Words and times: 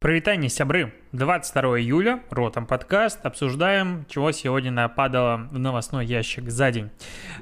Провитание, 0.00 0.48
сябры! 0.48 0.94
22 1.12 1.80
июля, 1.80 2.20
Ротом 2.30 2.66
подкаст, 2.66 3.26
обсуждаем, 3.26 4.06
чего 4.08 4.30
сегодня 4.30 4.70
нападало 4.70 5.48
в 5.50 5.58
новостной 5.58 6.06
ящик 6.06 6.48
за 6.48 6.70
день. 6.70 6.90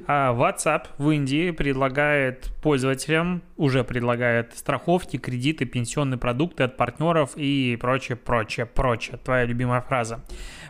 А 0.07 0.33
WhatsApp 0.33 0.87
в 0.97 1.11
Индии 1.11 1.51
предлагает 1.51 2.51
пользователям, 2.63 3.43
уже 3.59 3.85
предлагает 3.85 4.57
страховки, 4.57 5.19
кредиты, 5.19 5.67
пенсионные 5.67 6.17
продукты 6.17 6.63
от 6.63 6.79
партнеров 6.79 7.33
и 7.37 7.77
прочее, 7.79 8.17
прочее, 8.17 8.65
прочее. 8.65 9.19
Твоя 9.23 9.45
любимая 9.45 9.83
фраза. 9.83 10.25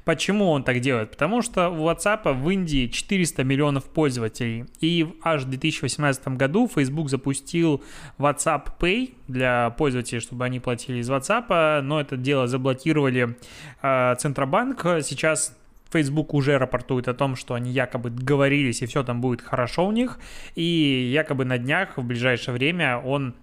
Почему 0.05 0.51
он 0.51 0.65
так 0.65 0.81
делает? 0.81 1.13
Потому 1.13 1.41
что 1.41 1.69
у 1.69 1.89
WhatsApp 1.89 2.33
в 2.33 2.51
Индии 2.51 2.89
400 2.89 3.45
миллионов 3.45 3.85
пользователей. 3.85 4.65
И 4.81 5.15
аж 5.23 5.45
в 5.45 5.51
2018 5.51 6.29
году 6.29 6.67
Facebook 6.67 7.11
запустил 7.11 7.85
WhatsApp 8.19 8.73
Pay 8.81 9.15
для 9.29 9.71
пользователей, 9.71 10.21
чтобы 10.21 10.45
они 10.45 10.59
платили 10.59 10.99
из 10.99 11.11
WhatsApp, 11.11 11.78
но 11.83 12.01
это 12.01 12.17
дело 12.17 12.47
заблокировали 12.47 13.37
э, 13.83 14.15
Центробанк. 14.19 14.83
Сейчас 15.03 15.57
Facebook 15.91 16.35
уже 16.35 16.59
рапортует 16.59 17.09
о 17.09 17.15
том, 17.15 17.37
что 17.37 17.55
они 17.55 17.71
якобы 17.71 18.11
договорились 18.11 18.83
и 18.83 18.87
все 18.87 19.03
там 19.03 19.21
будет 19.21 19.43
хорошо 19.43 19.87
у 19.87 19.93
них. 19.93 20.19
И 20.55 21.11
якобы 21.13 21.45
на 21.45 21.59
днях, 21.59 21.97
в 21.97 22.03
ближайшее 22.03 22.55
время, 22.55 22.99
он 22.99 23.35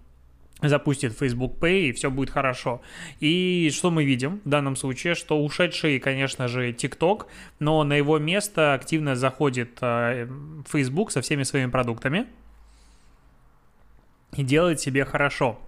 запустит 0.62 1.18
Facebook 1.18 1.58
Pay, 1.60 1.90
и 1.90 1.92
все 1.92 2.10
будет 2.10 2.30
хорошо. 2.30 2.82
И 3.20 3.70
что 3.74 3.92
мы 3.92 4.06
видим 4.06 4.42
в 4.46 4.50
данном 4.50 4.76
случае? 4.76 5.16
Что 5.16 5.44
ушедший, 5.44 6.00
конечно 6.00 6.48
же, 6.48 6.72
TikTok, 6.72 7.26
но 7.60 7.84
на 7.84 7.94
его 7.94 8.20
место 8.20 8.74
активно 8.74 9.16
заходит 9.16 9.78
э, 9.82 10.28
Facebook 10.72 11.12
со 11.12 11.22
всеми 11.22 11.44
своими 11.44 11.70
продуктами 11.70 12.28
и 14.36 14.44
делает 14.44 14.80
себе 14.80 15.06
хорошо. 15.06 15.60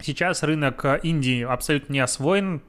Сейчас 0.00 0.42
рынок 0.42 0.84
Индии 1.02 1.42
абсолютно 1.42 1.92
не 1.92 2.00
освоен, 2.00 2.62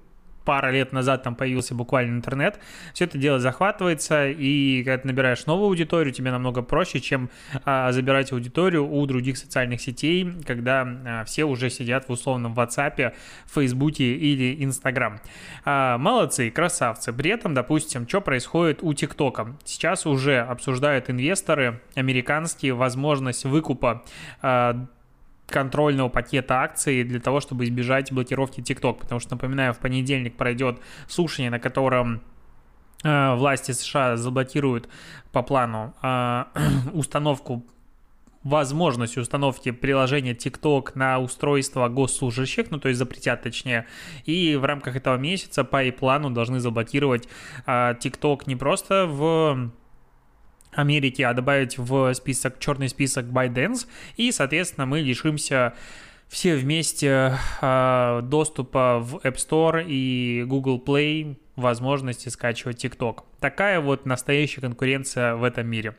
пара 0.48 0.72
лет 0.72 0.94
назад 0.94 1.24
там 1.24 1.36
появился 1.36 1.76
буквально 1.76 2.16
интернет, 2.16 2.58
все 2.94 3.04
это 3.04 3.18
дело 3.18 3.38
захватывается, 3.38 4.30
и 4.30 4.82
когда 4.82 4.98
ты 5.00 5.08
набираешь 5.08 5.46
новую 5.46 5.68
аудиторию, 5.68 6.14
тебе 6.14 6.32
намного 6.32 6.62
проще, 6.62 7.02
чем 7.02 7.30
а, 7.66 7.92
забирать 7.92 8.32
аудиторию 8.32 8.90
у 8.90 9.06
других 9.06 9.38
социальных 9.38 9.82
сетей, 9.82 10.26
когда 10.46 10.88
а, 10.88 11.26
все 11.26 11.44
уже 11.44 11.70
сидят 11.70 12.08
в 12.08 12.12
условном 12.14 12.54
WhatsApp, 12.54 13.14
Фейсбуке 13.54 14.16
или 14.16 14.64
Instagram. 14.64 15.20
А, 15.66 15.98
молодцы, 15.98 16.50
красавцы. 16.50 17.12
При 17.12 17.30
этом, 17.30 17.54
допустим, 17.54 18.08
что 18.08 18.22
происходит 18.22 18.82
у 18.84 18.94
ТикТока? 18.94 19.58
Сейчас 19.66 20.06
уже 20.06 20.40
обсуждают 20.40 21.10
инвесторы 21.10 21.82
американские 21.94 22.74
возможность 22.74 23.44
выкупа 23.44 24.06
а, 24.42 24.88
контрольного 25.48 26.10
пакета 26.10 26.62
акций 26.62 27.04
для 27.04 27.20
того, 27.20 27.40
чтобы 27.40 27.66
избежать 27.66 28.12
блокировки 28.12 28.60
TikTok. 28.60 29.00
Потому 29.00 29.20
что, 29.20 29.36
напоминаю, 29.36 29.74
в 29.74 29.80
понедельник 29.80 30.36
пройдет 30.36 30.80
слушание, 31.08 31.50
на 31.50 31.60
котором 31.60 32.22
э, 33.04 33.36
власти 33.36 33.72
США 33.72 34.18
заблокируют 34.18 34.90
по 35.32 35.42
плану 35.42 35.94
э, 36.04 36.44
установку 36.94 37.66
возможность 38.44 39.18
установки 39.18 39.72
приложения 39.72 40.34
TikTok 40.34 40.92
на 40.96 41.20
устройство 41.20 41.90
госслужащих, 41.90 42.72
ну 42.72 42.80
то 42.80 42.88
есть 42.88 42.98
запретят 42.98 43.42
точнее, 43.42 43.88
и 44.26 44.56
в 44.56 44.64
рамках 44.64 44.96
этого 44.96 45.18
месяца 45.18 45.66
по 45.66 45.84
и 45.84 45.92
плану 45.92 46.30
должны 46.30 46.60
заблокировать 46.60 47.28
э, 47.66 47.96
TikTok 48.00 48.44
не 48.46 48.56
просто 48.56 49.06
в 49.06 49.72
Америки, 50.78 51.22
а 51.22 51.34
добавить 51.34 51.78
в 51.78 52.14
список, 52.14 52.60
черный 52.60 52.90
список 52.90 53.26
ByteDance, 53.26 53.88
и, 54.16 54.32
соответственно, 54.32 54.86
мы 54.86 55.02
лишимся 55.02 55.74
все 56.28 56.56
вместе 56.56 57.38
э, 57.62 58.22
доступа 58.24 59.00
в 59.00 59.18
App 59.18 59.36
Store 59.36 59.84
и 59.88 60.44
Google 60.46 60.82
Play 60.86 61.38
возможности 61.56 62.30
скачивать 62.30 62.84
TikTok. 62.84 63.24
Такая 63.40 63.80
вот 63.80 64.06
настоящая 64.06 64.62
конкуренция 64.62 65.36
в 65.36 65.44
этом 65.44 65.68
мире. 65.68 65.96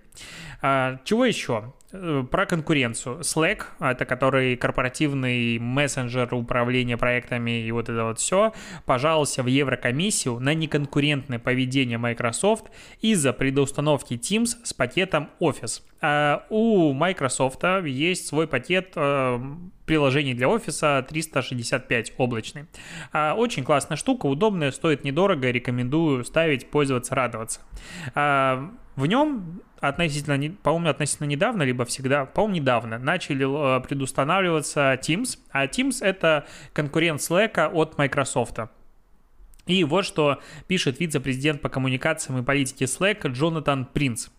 А, 0.61 0.99
чего 1.05 1.25
еще? 1.25 1.73
Э, 1.91 2.23
про 2.31 2.45
конкуренцию. 2.45 3.21
Slack, 3.21 3.63
это 3.81 4.05
который 4.05 4.57
корпоративный 4.57 5.59
мессенджер 5.59 6.35
управления 6.35 6.99
проектами 6.99 7.63
и 7.63 7.73
вот 7.73 7.89
это 7.89 8.05
вот 8.05 8.19
все, 8.19 8.53
пожаловался 8.85 9.43
в 9.43 9.47
Еврокомиссию 9.47 10.39
на 10.39 10.53
неконкурентное 10.53 11.39
поведение 11.39 11.97
Microsoft 11.97 12.67
из-за 13.01 13.33
предустановки 13.33 14.15
Teams 14.15 14.57
с 14.65 14.75
пакетом 14.75 15.31
Office. 15.41 15.81
А 16.03 16.45
у 16.51 16.93
Microsoft 16.93 17.65
есть 17.85 18.27
свой 18.27 18.47
пакет 18.47 18.93
э, 18.95 19.41
приложений 19.87 20.35
для 20.35 20.49
офиса 20.51 21.07
365 21.09 22.13
облачный. 22.19 22.67
А, 23.13 23.35
очень 23.35 23.65
классная 23.65 23.97
штука, 23.97 24.27
удобная, 24.27 24.73
стоит 24.73 25.05
недорого, 25.05 25.51
рекомендую 25.51 26.23
ставить, 26.25 26.71
пользоваться, 26.71 27.15
радоваться. 27.15 27.61
В 28.99 29.07
нем 29.07 29.63
относительно, 29.79 30.57
по-моему, 30.61 30.89
относительно 30.89 31.29
недавно, 31.29 31.63
либо 31.63 31.85
всегда, 31.85 32.25
по-моему, 32.25 32.57
недавно 32.57 32.99
начали 32.99 33.47
э, 33.47 33.81
предустанавливаться 33.81 34.99
Teams, 35.01 35.39
а 35.53 35.67
Teams 35.67 36.05
это 36.05 36.47
конкурент 36.73 37.21
Slack 37.21 37.71
от 37.73 37.97
Microsoft. 37.97 38.59
И 39.67 39.85
вот 39.85 40.05
что 40.05 40.41
пишет 40.67 40.99
вице-президент 40.99 41.63
по 41.63 41.69
коммуникациям 41.69 42.41
и 42.41 42.43
политике 42.43 42.87
Slack 42.87 43.29
Джонатан 43.29 43.85
Принц. 43.85 44.31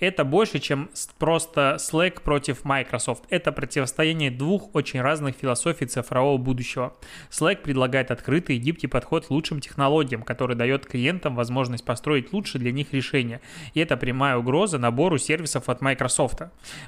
Это 0.00 0.24
больше, 0.24 0.58
чем 0.58 0.90
просто 1.18 1.76
Slack 1.78 2.22
против 2.22 2.64
Microsoft. 2.64 3.24
Это 3.30 3.52
противостояние 3.52 4.30
двух 4.30 4.74
очень 4.74 5.00
разных 5.00 5.36
философий 5.36 5.86
цифрового 5.86 6.38
будущего. 6.38 6.94
Slack 7.30 7.62
предлагает 7.62 8.10
открытый 8.10 8.56
и 8.56 8.58
гибкий 8.58 8.86
подход 8.86 9.26
к 9.26 9.30
лучшим 9.30 9.60
технологиям, 9.60 10.22
который 10.22 10.56
дает 10.56 10.86
клиентам 10.86 11.34
возможность 11.34 11.84
построить 11.84 12.32
лучше 12.32 12.58
для 12.58 12.72
них 12.72 12.92
решения. 12.92 13.40
И 13.74 13.80
это 13.80 13.96
прямая 13.96 14.36
угроза 14.36 14.78
набору 14.78 15.18
сервисов 15.18 15.68
от 15.68 15.80
Microsoft. 15.80 16.42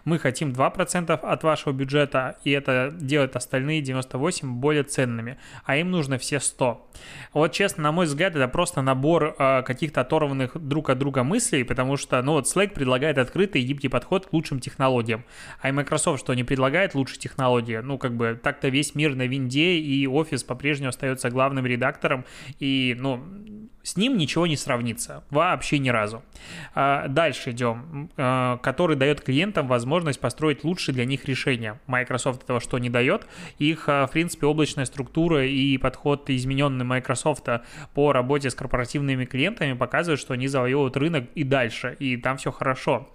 Мы 0.05 0.19
хотим 0.19 0.51
2% 0.51 1.13
от 1.13 1.43
вашего 1.45 1.73
бюджета, 1.73 2.39
и 2.45 2.51
это 2.51 2.93
делает 2.93 3.37
остальные 3.37 3.83
98 3.83 4.55
более 4.55 4.83
ценными, 4.83 5.39
а 5.65 5.77
им 5.77 5.91
нужно 5.91 6.19
все 6.19 6.41
100. 6.41 6.89
Вот 7.33 7.53
честно, 7.53 7.85
на 7.85 7.93
мой 7.93 8.07
взгляд, 8.07 8.35
это 8.35 8.49
просто 8.49 8.83
набор 8.83 9.37
э, 9.39 9.63
каких-то 9.63 10.01
оторванных 10.01 10.57
друг 10.57 10.91
от 10.91 10.99
друга 10.99 11.23
мыслей, 11.23 11.65
потому 11.65 11.97
что, 11.97 12.21
ну 12.23 12.33
вот 12.33 12.47
Slack 12.47 12.66
предлагает 12.75 13.19
открытый 13.19 13.63
и 13.63 13.65
гибкий 13.65 13.89
подход 13.89 14.27
к 14.27 14.33
лучшим 14.33 14.61
технологиям, 14.61 15.25
а 15.61 15.69
и 15.69 15.73
Microsoft 15.73 16.21
что 16.21 16.35
не 16.35 16.45
предлагает 16.45 16.95
лучшие 16.95 17.19
технологии? 17.19 17.77
Ну, 17.77 17.99
как 17.99 18.17
бы 18.17 18.39
так-то 18.43 18.69
весь 18.69 18.95
мир 18.95 19.15
на 19.15 19.27
винде, 19.27 19.79
и 19.79 20.07
офис 20.07 20.43
по-прежнему 20.43 20.91
остается 20.91 21.31
главным 21.31 21.67
редактором, 21.67 22.25
и, 22.59 22.97
ну, 22.99 23.23
с 23.87 23.97
ним 23.97 24.17
ничего 24.17 24.49
не 24.49 24.57
сравнится, 24.57 25.23
вообще 25.31 25.79
ни 25.79 25.91
разу. 25.91 26.25
А, 26.75 27.07
дальше 27.07 27.53
идем, 27.53 28.11
а, 28.17 28.57
который 28.57 28.97
дает 28.97 29.21
клиентам 29.21 29.69
возможность 29.69 30.19
построить 30.19 30.65
лучшие 30.65 30.93
для 30.93 31.05
них 31.05 31.25
решения. 31.27 31.81
Microsoft 31.87 32.43
этого 32.43 32.59
что 32.59 32.79
не 32.81 32.91
дает, 32.91 33.29
их, 33.59 33.89
а, 33.89 34.09
в 34.09 34.11
принципе, 34.11 34.47
облачная 34.47 34.87
структура 34.87 35.47
и 35.47 35.79
подход 35.79 36.29
измененный 36.31 36.85
Microsoft 36.85 37.47
по 37.95 38.13
работе 38.13 38.51
с 38.51 38.57
корпоративными 38.57 39.25
клиентами 39.25 39.75
показывают, 39.75 40.21
что 40.21 40.35
они 40.35 40.49
завоевывают 40.49 40.97
рынок 40.97 41.29
и 41.37 41.45
дальше, 41.45 41.97
и 42.01 42.17
там 42.17 42.39
все 42.39 42.51
хорошо. 42.51 43.09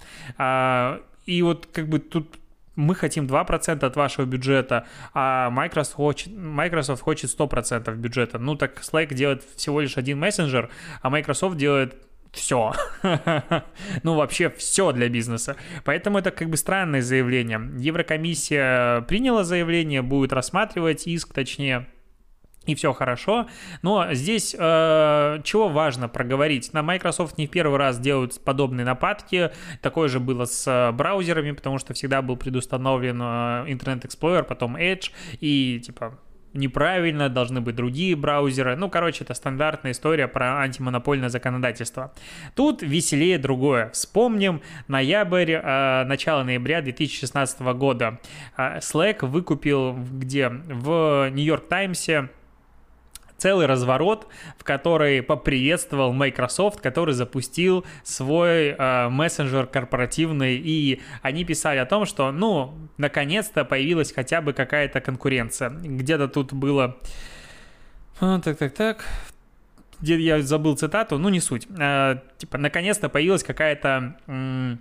И 1.25 1.41
вот 1.41 1.67
как 1.71 1.89
бы 1.89 1.99
тут 1.99 2.40
мы 2.75 2.95
хотим 2.95 3.25
2% 3.25 3.85
от 3.85 3.95
вашего 3.95 4.25
бюджета, 4.25 4.87
а 5.13 5.49
Microsoft 5.49 5.95
хочет, 5.95 6.33
Microsoft 6.33 7.01
хочет 7.01 7.29
100% 7.37 7.95
бюджета. 7.95 8.39
Ну 8.39 8.55
так 8.55 8.79
Slack 8.81 9.13
делает 9.13 9.43
всего 9.55 9.81
лишь 9.81 9.97
один 9.97 10.19
мессенджер, 10.19 10.69
а 11.01 11.09
Microsoft 11.09 11.57
делает 11.57 11.95
все. 12.31 12.73
ну, 14.03 14.15
вообще 14.15 14.49
все 14.49 14.91
для 14.93 15.09
бизнеса. 15.09 15.57
Поэтому 15.83 16.19
это 16.19 16.31
как 16.31 16.49
бы 16.49 16.57
странное 16.57 17.01
заявление. 17.01 17.61
Еврокомиссия 17.77 19.01
приняла 19.01 19.43
заявление, 19.43 20.01
будет 20.01 20.31
рассматривать 20.31 21.07
иск, 21.07 21.33
точнее, 21.33 21.87
и 22.65 22.75
все 22.75 22.93
хорошо. 22.93 23.47
Но 23.81 24.13
здесь 24.13 24.55
э, 24.57 25.39
чего 25.43 25.69
важно 25.69 26.07
проговорить? 26.07 26.73
На 26.73 26.83
Microsoft 26.83 27.37
не 27.37 27.47
в 27.47 27.51
первый 27.51 27.77
раз 27.77 27.99
делают 27.99 28.39
подобные 28.43 28.85
нападки. 28.85 29.51
Такое 29.81 30.07
же 30.09 30.19
было 30.19 30.45
с 30.45 30.67
э, 30.67 30.91
браузерами, 30.91 31.51
потому 31.51 31.79
что 31.79 31.93
всегда 31.93 32.21
был 32.21 32.37
предустановлен 32.37 33.19
э, 33.19 33.25
Internet 33.67 34.05
Explorer, 34.05 34.43
потом 34.43 34.77
Edge, 34.77 35.11
и 35.39 35.81
типа 35.83 36.19
неправильно, 36.53 37.29
должны 37.29 37.61
быть 37.61 37.75
другие 37.75 38.15
браузеры. 38.15 38.75
Ну, 38.75 38.89
короче, 38.89 39.23
это 39.23 39.33
стандартная 39.33 39.93
история 39.93 40.27
про 40.27 40.61
антимонопольное 40.61 41.29
законодательство. 41.29 42.13
Тут 42.55 42.81
веселее 42.81 43.37
другое. 43.37 43.89
Вспомним 43.89 44.61
ноябрь, 44.87 45.53
э, 45.53 46.03
начало 46.03 46.43
ноября 46.43 46.81
2016 46.81 47.61
года. 47.73 48.19
Э, 48.57 48.77
Slack 48.79 49.25
выкупил 49.25 49.93
где? 49.93 50.49
В 50.49 51.29
Нью-Йорк 51.31 51.67
Таймсе 51.67 52.29
целый 53.41 53.65
разворот, 53.65 54.27
в 54.59 54.63
который 54.63 55.23
поприветствовал 55.23 56.13
Microsoft, 56.13 56.79
который 56.79 57.15
запустил 57.15 57.83
свой 58.03 58.75
э, 58.77 59.09
мессенджер 59.09 59.65
корпоративный, 59.65 60.57
и 60.57 61.01
они 61.23 61.43
писали 61.43 61.79
о 61.79 61.87
том, 61.87 62.05
что, 62.05 62.31
ну, 62.31 62.75
наконец-то 62.97 63.65
появилась 63.65 64.13
хотя 64.13 64.41
бы 64.41 64.53
какая-то 64.53 65.01
конкуренция. 65.01 65.71
Где-то 65.71 66.27
тут 66.27 66.53
было... 66.53 66.97
А, 68.19 68.39
так, 68.39 68.57
так, 68.57 68.73
так. 68.73 69.05
Где 69.99 70.19
я 70.19 70.41
забыл 70.43 70.77
цитату, 70.77 71.17
ну 71.17 71.29
не 71.29 71.39
суть. 71.39 71.67
Э, 71.79 72.17
типа, 72.37 72.59
наконец-то 72.59 73.09
появилась 73.09 73.43
какая-то... 73.43 74.17
М- 74.27 74.79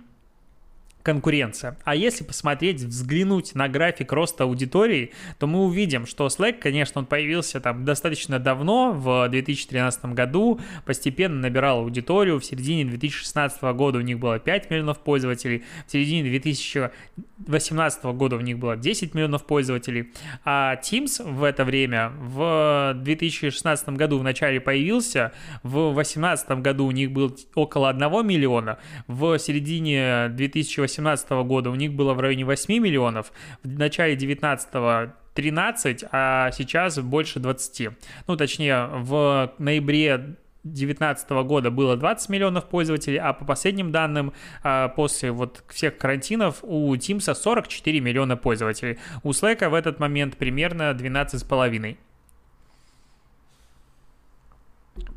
конкуренция. 1.03 1.77
А 1.83 1.95
если 1.95 2.23
посмотреть, 2.23 2.81
взглянуть 2.81 3.55
на 3.55 3.67
график 3.67 4.11
роста 4.11 4.43
аудитории, 4.43 5.11
то 5.39 5.47
мы 5.47 5.63
увидим, 5.65 6.05
что 6.05 6.27
Slack, 6.27 6.59
конечно, 6.59 6.99
он 6.99 7.05
появился 7.05 7.59
там 7.59 7.85
достаточно 7.85 8.39
давно, 8.39 8.91
в 8.93 9.27
2013 9.29 10.05
году, 10.05 10.59
постепенно 10.85 11.39
набирал 11.39 11.79
аудиторию, 11.79 12.39
в 12.39 12.45
середине 12.45 12.85
2016 12.85 13.61
года 13.61 13.99
у 13.99 14.01
них 14.01 14.19
было 14.19 14.39
5 14.39 14.69
миллионов 14.69 14.99
пользователей, 14.99 15.63
в 15.87 15.91
середине 15.91 16.23
2018 16.29 18.03
года 18.03 18.35
у 18.35 18.41
них 18.41 18.59
было 18.59 18.77
10 18.77 19.13
миллионов 19.13 19.45
пользователей, 19.45 20.11
а 20.45 20.75
Teams 20.75 21.23
в 21.23 21.43
это 21.43 21.65
время 21.65 22.11
в 22.19 22.93
2016 22.95 23.89
году 23.89 24.19
в 24.19 24.23
начале 24.23 24.59
появился, 24.59 25.31
в 25.63 25.93
2018 25.93 26.51
году 26.61 26.85
у 26.85 26.91
них 26.91 27.11
был 27.11 27.35
около 27.55 27.89
1 27.89 28.27
миллиона, 28.27 28.77
в 29.07 29.37
середине 29.39 30.29
2018 30.29 30.90
2018 30.95 31.29
года 31.47 31.69
у 31.69 31.75
них 31.75 31.93
было 31.93 32.13
в 32.13 32.19
районе 32.19 32.45
8 32.45 32.73
миллионов, 32.81 33.31
в 33.63 33.67
начале 33.67 34.15
2019 34.15 35.13
13, 35.33 36.03
а 36.11 36.51
сейчас 36.51 36.99
больше 36.99 37.39
20. 37.39 37.89
Ну, 38.27 38.35
точнее, 38.35 38.87
в 38.87 39.53
ноябре 39.59 40.35
2019 40.63 41.29
года 41.45 41.71
было 41.71 41.97
20 41.97 42.29
миллионов 42.29 42.67
пользователей, 42.67 43.17
а 43.17 43.33
по 43.33 43.45
последним 43.45 43.91
данным, 43.91 44.33
а, 44.63 44.89
после 44.89 45.31
вот 45.31 45.63
всех 45.69 45.97
карантинов 45.97 46.59
у 46.63 46.93
Teams 46.95 47.33
44 47.33 47.99
миллиона 47.99 48.37
пользователей. 48.37 48.99
У 49.23 49.31
Slack 49.31 49.67
в 49.67 49.73
этот 49.73 49.99
момент 49.99 50.37
примерно 50.37 50.91
12,5. 50.93 51.97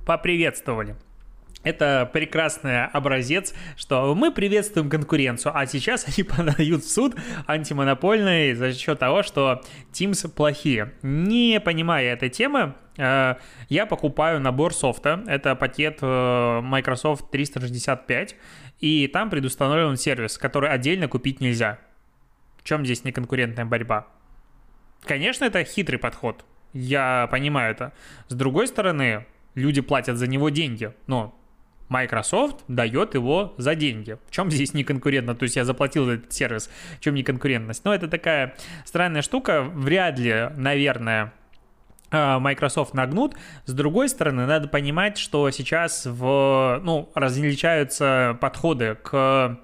Поприветствовали. 0.07 0.97
Это 1.65 2.09
прекрасный 2.13 2.85
образец, 2.85 3.55
что 3.77 4.15
мы 4.15 4.31
приветствуем 4.31 4.91
конкуренцию, 4.91 5.57
а 5.57 5.67
сейчас 5.67 6.07
они 6.07 6.23
подают 6.29 6.85
в 6.85 6.91
суд 6.91 7.17
антимонопольный 7.47 8.53
за 8.55 8.75
счет 8.75 8.99
того, 8.99 9.23
что 9.23 9.63
Teams 9.93 10.29
плохие. 10.29 10.93
Не 11.03 11.61
понимая 11.61 12.13
этой 12.13 12.29
темы, 12.29 12.75
э, 12.99 13.35
я 13.71 13.87
покупаю 13.87 14.41
набор 14.41 14.75
софта. 14.75 15.25
Это 15.27 15.57
пакет 15.57 15.99
э, 16.03 16.61
Microsoft 16.61 17.31
365, 17.31 18.37
и 18.81 19.09
там 19.09 19.31
предустановлен 19.31 19.97
сервис, 19.97 20.37
который 20.37 20.69
отдельно 20.69 21.09
купить 21.09 21.41
нельзя. 21.41 21.79
В 22.59 22.65
чем 22.65 22.85
здесь 22.85 23.05
неконкурентная 23.05 23.65
борьба? 23.65 24.07
Конечно, 25.03 25.47
это 25.47 25.65
хитрый 25.65 25.99
подход. 25.99 26.45
Я 26.75 27.29
понимаю 27.31 27.71
это. 27.71 27.93
С 28.29 28.35
другой 28.35 28.67
стороны, 28.67 29.27
люди 29.55 29.81
платят 29.81 30.17
за 30.17 30.27
него 30.27 30.49
деньги. 30.51 30.93
Но 31.07 31.39
Microsoft 31.89 32.65
дает 32.69 33.15
его 33.15 33.55
за 33.59 33.75
деньги. 33.75 34.19
В 34.27 34.31
чем 34.31 34.51
здесь 34.51 34.75
не 34.75 34.85
конкурентно? 34.85 35.35
То 35.35 35.45
есть 35.45 35.57
я 35.57 35.65
заплатил 35.65 36.07
за 36.07 36.13
этот 36.13 36.33
сервис, 36.33 36.71
в 36.99 37.01
чем 37.01 37.15
не 37.15 37.23
конкурентность? 37.23 37.85
Но 37.85 37.95
это 37.95 38.09
такая 38.09 38.55
странная 38.85 39.23
штука. 39.23 39.63
Вряд 39.63 40.19
ли, 40.19 40.51
наверное, 40.57 41.33
а, 42.11 42.39
Microsoft 42.39 42.95
нагнут. 42.95 43.35
С 43.67 43.73
другой 43.73 44.09
стороны, 44.09 44.47
надо 44.47 44.69
понимать, 44.69 45.19
что 45.19 45.51
сейчас 45.51 46.07
в, 46.07 46.81
ну, 46.83 47.11
различаются 47.15 48.39
подходы 48.41 48.97
к 49.03 49.59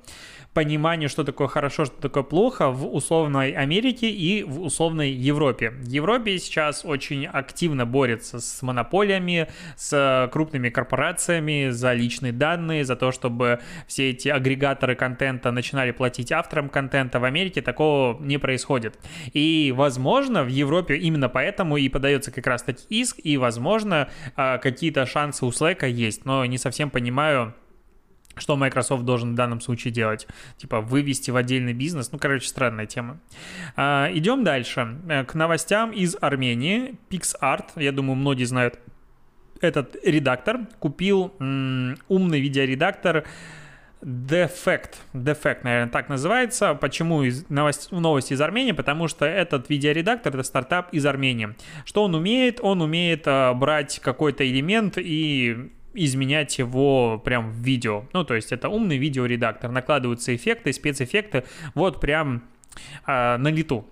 пониманию, 0.55 1.09
что 1.09 1.23
такое 1.23 1.47
хорошо, 1.47 1.85
что 1.85 1.97
такое 2.01 2.23
плохо 2.23 2.71
в 2.71 2.93
условной 2.93 3.53
Америке 3.53 4.11
и 4.11 4.43
в 4.43 4.63
условной 4.63 5.11
Европе. 5.11 5.75
Европе 5.85 6.39
сейчас 6.39 6.85
очень 6.85 7.27
активно 7.27 7.87
борется 7.87 8.41
с 8.41 8.61
монополиями, 8.63 9.49
с 9.77 10.29
крупными 10.33 10.69
корпорациями 10.69 11.69
за 11.71 11.93
личные 11.93 12.33
данные, 12.33 12.85
за 12.85 12.97
то, 12.97 13.13
чтобы 13.13 13.61
все 13.87 14.11
эти 14.11 14.29
агрегаторы 14.29 14.97
контента 14.97 15.53
начинали 15.53 15.93
платить 15.93 16.33
авторам 16.33 16.69
контента. 16.69 17.21
В 17.21 17.25
Америке 17.25 17.63
такого 17.63 18.21
не 18.21 18.39
происходит. 18.39 18.99
И, 19.33 19.73
возможно, 19.77 20.43
в 20.43 20.49
Европе 20.49 20.97
именно 20.97 21.29
поэтому 21.29 21.77
и 21.77 21.89
подается 21.89 22.33
как 22.33 22.47
раз-таки 22.47 22.85
иск, 22.89 23.21
и, 23.23 23.37
возможно, 23.37 24.09
а, 24.35 24.59
какие-то 24.59 25.07
шансы 25.07 25.45
у 25.47 25.51
Slack 25.51 25.89
есть, 25.89 26.25
но 26.25 26.45
не 26.45 26.59
совсем 26.59 26.91
понимаю, 26.91 27.55
что 28.41 28.57
Microsoft 28.57 29.05
должен 29.05 29.33
в 29.33 29.35
данном 29.37 29.61
случае 29.61 29.93
делать? 29.93 30.27
Типа 30.57 30.81
вывести 30.81 31.31
в 31.31 31.37
отдельный 31.37 31.73
бизнес? 31.73 32.11
Ну, 32.11 32.19
короче, 32.19 32.49
странная 32.49 32.87
тема. 32.87 33.21
А, 33.77 34.11
идем 34.13 34.43
дальше. 34.45 34.99
Э, 35.09 35.25
к 35.25 35.35
новостям 35.35 35.93
из 35.93 36.17
Армении. 36.21 36.97
PixArt, 37.11 37.67
я 37.77 37.93
думаю, 37.93 38.17
многие 38.17 38.45
знают 38.45 38.79
этот 39.61 39.97
редактор. 40.05 40.61
Купил 40.79 41.35
м- 41.39 41.97
умный 42.09 42.41
видеоредактор 42.41 43.25
Defect, 44.03 44.95
Defect, 45.13 45.59
наверное, 45.63 45.91
так 45.91 46.09
называется. 46.09 46.75
Почему 46.75 47.23
из 47.23 47.49
новость, 47.51 47.93
новости 47.93 48.33
из 48.33 48.41
Армении? 48.41 48.73
Потому 48.73 49.09
что 49.09 49.27
этот 49.27 49.69
видеоредактор 49.69 50.33
это 50.35 50.43
стартап 50.43 50.93
из 50.95 51.05
Армении. 51.05 51.55
Что 51.85 52.05
он 52.05 52.15
умеет? 52.15 52.61
Он 52.63 52.81
умеет 52.81 53.25
а, 53.27 53.53
брать 53.53 54.01
какой-то 54.01 54.49
элемент 54.49 54.95
и 54.97 55.71
изменять 55.95 56.59
его 56.59 57.19
прям 57.19 57.51
в 57.51 57.57
видео. 57.57 58.05
Ну, 58.13 58.25
то 58.25 58.35
есть 58.35 58.53
это 58.53 58.69
умный 58.69 58.99
видеоредактор. 58.99 59.71
Накладываются 59.71 60.35
эффекты, 60.35 60.73
спецэффекты 60.73 61.45
вот 61.75 62.01
прям 62.01 62.43
э, 63.07 63.37
на 63.37 63.49
лету. 63.49 63.87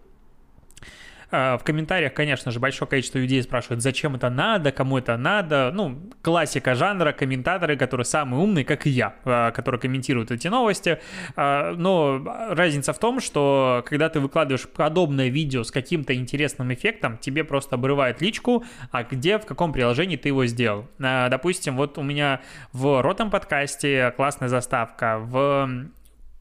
А, 1.30 1.58
в 1.58 1.64
комментариях, 1.64 2.14
конечно 2.14 2.50
же, 2.50 2.60
большое 2.60 2.88
количество 2.88 3.19
людей 3.19 3.42
спрашивают, 3.42 3.82
зачем 3.82 4.16
это 4.16 4.30
надо, 4.30 4.72
кому 4.72 4.98
это 4.98 5.16
надо. 5.16 5.70
Ну, 5.75 5.98
классика 6.22 6.75
жанра, 6.75 7.12
комментаторы, 7.12 7.76
которые 7.76 8.04
самые 8.04 8.40
умные, 8.40 8.64
как 8.64 8.86
и 8.86 8.90
я, 8.90 9.14
а, 9.25 9.50
которые 9.50 9.80
комментируют 9.80 10.30
эти 10.30 10.48
новости. 10.48 11.00
А, 11.36 11.72
но 11.75 12.22
разница 12.50 12.92
в 12.92 12.98
том, 12.98 13.20
что 13.20 13.84
когда 13.86 14.08
ты 14.08 14.20
выкладываешь 14.20 14.66
подобное 14.69 15.28
видео 15.28 15.64
с 15.64 15.70
каким-то 15.70 16.14
интересным 16.14 16.72
эффектом, 16.72 17.19
тебе 17.19 17.44
просто 17.44 17.76
обрывает 17.76 18.22
личку, 18.22 18.64
а 18.90 19.04
где, 19.04 19.38
в 19.38 19.46
каком 19.46 19.72
приложении 19.72 20.16
ты 20.16 20.28
его 20.28 20.46
сделал. 20.46 20.86
Допустим, 20.98 21.76
вот 21.76 21.98
у 21.98 22.03
меня 22.03 22.41
в 22.72 23.03
ротом 23.03 23.31
подкасте 23.31 24.12
классная 24.17 24.48
заставка, 24.48 25.19
в 25.19 25.88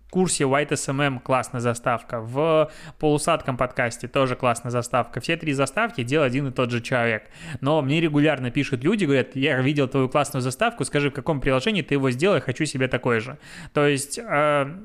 курсе 0.09 0.45
White 0.45 0.69
SMM 0.69 1.19
классная 1.21 1.61
заставка, 1.61 2.21
в 2.21 2.71
полусадком 2.99 3.57
подкасте 3.57 4.07
тоже 4.07 4.35
классная 4.35 4.71
заставка. 4.71 5.19
Все 5.19 5.37
три 5.37 5.53
заставки 5.53 6.03
делал 6.03 6.25
один 6.25 6.47
и 6.47 6.51
тот 6.51 6.71
же 6.71 6.81
человек. 6.81 7.29
Но 7.61 7.81
мне 7.81 8.01
регулярно 8.01 8.51
пишут 8.51 8.83
люди, 8.83 9.05
говорят, 9.05 9.35
я 9.35 9.61
видел 9.61 9.87
твою 9.87 10.09
классную 10.09 10.41
заставку, 10.41 10.85
скажи, 10.85 11.09
в 11.09 11.13
каком 11.13 11.41
приложении 11.41 11.81
ты 11.81 11.95
его 11.95 12.11
сделал, 12.11 12.35
я 12.35 12.41
хочу 12.41 12.65
себе 12.65 12.87
такой 12.87 13.19
же. 13.19 13.37
То 13.73 13.85
есть 13.85 14.19
э, 14.19 14.75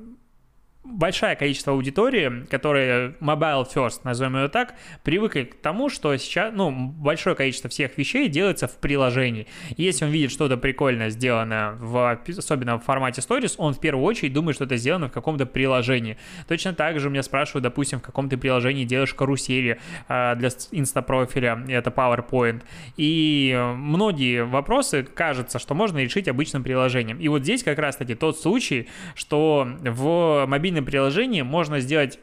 большое 0.84 1.36
количество 1.36 1.72
аудитории, 1.72 2.44
которая 2.50 3.14
mobile 3.20 3.66
first, 3.72 4.00
назовем 4.04 4.36
ее 4.36 4.48
так, 4.48 4.74
привыкли 5.04 5.44
к 5.44 5.54
тому, 5.54 5.88
что 5.88 6.16
сейчас, 6.16 6.52
ну, 6.54 6.70
большое 6.70 7.36
количество 7.36 7.70
всех 7.70 7.96
вещей 7.96 8.28
делается 8.28 8.66
в 8.66 8.76
приложении. 8.78 9.46
Если 9.76 10.04
он 10.04 10.10
видит 10.10 10.32
что-то 10.32 10.56
прикольное 10.56 11.10
сделано, 11.10 11.76
в, 11.78 12.20
особенно 12.36 12.78
в 12.78 12.84
формате 12.84 13.20
stories, 13.20 13.54
он 13.58 13.74
в 13.74 13.80
первую 13.80 14.04
очередь 14.04 14.32
думает, 14.32 14.56
что 14.56 14.64
это 14.64 14.76
сделано 14.76 15.08
в 15.08 15.12
каком-то 15.12 15.46
приложении. 15.46 16.18
Точно 16.48 16.72
так 16.74 16.98
же 16.98 17.10
меня 17.10 17.22
спрашивают, 17.22 17.62
допустим, 17.62 18.00
в 18.00 18.02
каком 18.02 18.28
ты 18.28 18.36
приложении 18.36 18.84
делаешь 18.84 19.14
карусели 19.14 19.78
э, 20.08 20.34
для 20.36 20.48
инстапрофиля, 20.72 21.64
это 21.68 21.90
PowerPoint. 21.90 22.62
И 22.96 23.56
многие 23.76 24.44
вопросы 24.44 25.04
кажется, 25.04 25.58
что 25.60 25.74
можно 25.74 25.98
решить 25.98 26.26
обычным 26.26 26.64
приложением. 26.64 27.18
И 27.20 27.28
вот 27.28 27.42
здесь 27.42 27.62
как 27.62 27.78
раз-таки 27.78 28.14
тот 28.14 28.38
случай, 28.38 28.88
что 29.14 29.68
в 29.80 30.46
мобильном 30.46 30.71
мобильном 30.72 30.84
приложении 30.84 31.42
можно 31.42 31.80
сделать 31.80 32.18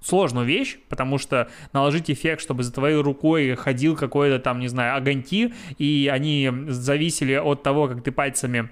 сложную 0.00 0.46
вещь, 0.46 0.78
потому 0.88 1.18
что 1.18 1.48
наложить 1.72 2.10
эффект, 2.10 2.40
чтобы 2.40 2.62
за 2.62 2.72
твоей 2.72 3.00
рукой 3.00 3.54
ходил 3.54 3.96
какой-то 3.96 4.38
там, 4.38 4.60
не 4.60 4.68
знаю, 4.68 4.96
огоньки, 4.96 5.52
и 5.78 6.10
они 6.12 6.50
зависели 6.68 7.34
от 7.34 7.62
того, 7.62 7.88
как 7.88 8.02
ты 8.02 8.12
пальцами 8.12 8.70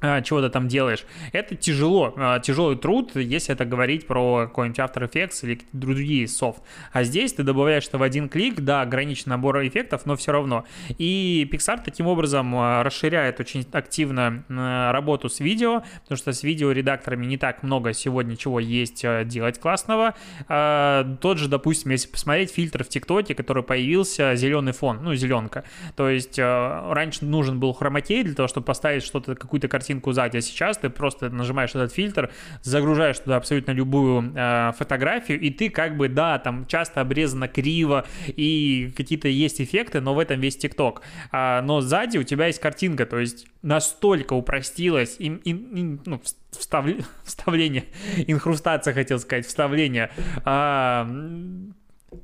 чего 0.00 0.40
ты 0.40 0.48
там 0.48 0.68
делаешь. 0.68 1.04
Это 1.32 1.54
тяжело, 1.56 2.14
а, 2.16 2.38
тяжелый 2.40 2.76
труд, 2.76 3.14
если 3.16 3.54
это 3.54 3.64
говорить 3.64 4.06
про 4.06 4.46
какой-нибудь 4.46 4.78
After 4.78 5.10
Effects 5.10 5.40
или 5.42 5.60
другие 5.72 6.26
софт. 6.26 6.62
А 6.92 7.02
здесь 7.04 7.32
ты 7.34 7.42
добавляешь 7.42 7.86
это 7.86 7.98
в 7.98 8.02
один 8.02 8.28
клик, 8.28 8.60
да, 8.60 8.82
ограниченный 8.82 9.36
набор 9.36 9.66
эффектов, 9.66 10.06
но 10.06 10.16
все 10.16 10.32
равно. 10.32 10.64
И 10.98 11.48
Pixar 11.52 11.80
таким 11.84 12.06
образом 12.06 12.54
а, 12.54 12.82
расширяет 12.82 13.40
очень 13.40 13.66
активно 13.72 14.44
работу 14.48 15.28
с 15.28 15.40
видео, 15.40 15.82
потому 16.02 16.16
что 16.16 16.32
с 16.32 16.42
видеоредакторами 16.42 17.26
не 17.26 17.36
так 17.36 17.62
много 17.62 17.92
сегодня 17.92 18.36
чего 18.36 18.58
есть 18.60 19.04
делать 19.26 19.58
классного. 19.58 20.14
Тот 20.48 21.38
же, 21.38 21.48
допустим, 21.48 21.90
если 21.90 22.08
посмотреть 22.08 22.52
фильтр 22.52 22.84
в 22.84 22.88
ТикТоке, 22.88 23.34
который 23.34 23.62
появился, 23.62 24.34
зеленый 24.34 24.72
фон, 24.72 25.00
ну, 25.02 25.14
зеленка. 25.14 25.64
То 25.96 26.08
есть 26.08 26.38
раньше 26.38 27.24
нужен 27.24 27.60
был 27.60 27.72
хромакей 27.72 28.22
для 28.22 28.34
того, 28.34 28.48
чтобы 28.48 28.64
поставить 28.64 29.02
что-то, 29.02 29.34
какую-то 29.34 29.68
картинку 29.68 29.89
картинку 29.90 30.12
сзади, 30.12 30.36
а 30.36 30.40
сейчас 30.40 30.78
ты 30.78 30.88
просто 30.88 31.30
нажимаешь 31.30 31.70
этот 31.70 31.92
фильтр, 31.92 32.30
загружаешь 32.62 33.18
туда 33.18 33.36
абсолютно 33.36 33.72
любую 33.72 34.32
э, 34.36 34.72
фотографию, 34.78 35.40
и 35.40 35.50
ты 35.50 35.68
как 35.68 35.96
бы, 35.96 36.08
да, 36.08 36.38
там 36.38 36.66
часто 36.66 37.00
обрезано 37.00 37.48
криво, 37.48 38.04
и 38.28 38.92
какие-то 38.96 39.26
есть 39.26 39.60
эффекты, 39.60 40.00
но 40.00 40.14
в 40.14 40.18
этом 40.20 40.40
весь 40.40 40.56
ТикТок. 40.56 41.02
А, 41.32 41.60
но 41.62 41.80
сзади 41.80 42.18
у 42.18 42.22
тебя 42.22 42.46
есть 42.46 42.60
картинка, 42.60 43.04
то 43.04 43.18
есть 43.18 43.46
настолько 43.62 44.34
упростилось 44.34 45.16
им, 45.18 45.36
им, 45.44 45.76
им, 45.76 46.00
ну, 46.06 46.20
встав, 46.52 46.86
вставление, 47.24 47.84
инхрустация, 48.28 48.94
хотел 48.94 49.18
сказать, 49.18 49.46
вставление, 49.46 50.10
а, 50.44 51.08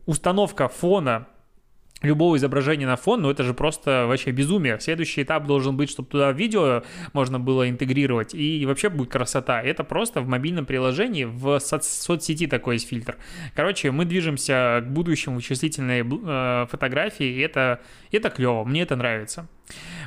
установка 0.07 0.69
фона 0.69 1.27
любого 2.03 2.37
изображения 2.37 2.87
на 2.87 2.97
фон, 2.97 3.23
ну 3.23 3.31
это 3.31 3.43
же 3.43 3.55
просто 3.55 4.07
вообще 4.07 4.31
безумие. 4.31 4.79
Следующий 4.81 5.23
этап 5.23 5.47
должен 5.47 5.77
быть, 5.77 5.91
чтобы 5.91 6.09
туда 6.09 6.33
видео 6.33 6.83
можно 7.13 7.41
было 7.41 7.69
интегрировать, 7.69 8.35
и 8.35 8.65
вообще 8.67 8.91
будет 8.91 9.11
красота. 9.11 9.63
Это 9.63 9.83
просто 9.83 10.21
в 10.21 10.29
мобильном 10.29 10.67
приложении, 10.67 11.25
в 11.25 11.59
со- 11.59 11.81
соцсети 11.81 12.47
такой 12.47 12.75
есть 12.77 12.89
фильтр. 12.89 13.17
Короче, 13.55 13.91
мы 13.91 14.05
движемся 14.05 14.83
к 14.85 14.91
будущему 14.91 15.37
вычислительной 15.37 16.05
э, 16.05 16.67
фотографии, 16.71 17.27
и 17.27 17.41
это, 17.41 17.81
это 18.13 18.31
клево, 18.31 18.65
мне 18.65 18.83
это 18.83 18.97
нравится. 18.97 19.49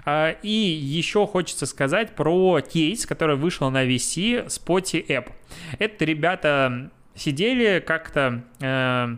А, 0.05 0.31
и 0.43 0.49
еще 0.49 1.25
хочется 1.25 1.65
сказать 1.65 2.15
про 2.15 2.61
кейс, 2.61 3.05
который 3.05 3.35
вышел 3.35 3.69
на 3.71 3.85
VC 3.85 4.45
Spotty 4.45 5.05
App. 5.07 5.31
Это 5.79 6.05
ребята 6.05 6.91
сидели 7.15 7.83
как-то... 7.85 8.43
Э, 8.61 9.17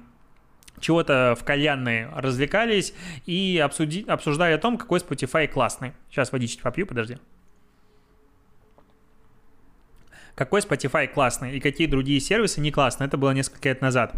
чего-то 0.82 1.36
в 1.40 1.44
кальянной 1.44 2.08
развлекались 2.14 2.94
и 3.26 3.62
обсуди, 3.64 4.04
обсуждали 4.08 4.54
о 4.54 4.58
том, 4.58 4.78
какой 4.78 5.00
Spotify 5.00 5.48
классный. 5.48 5.94
Сейчас 6.10 6.32
водички 6.32 6.62
попью, 6.62 6.86
подожди. 6.86 7.18
Какой 10.36 10.62
Spotify 10.62 11.08
классный 11.08 11.58
и 11.58 11.60
какие 11.60 11.88
другие 11.88 12.20
сервисы 12.20 12.62
не 12.62 12.72
классные. 12.72 13.08
Это 13.08 13.18
было 13.18 13.32
несколько 13.32 13.70
лет 13.70 13.82
назад. 13.82 14.14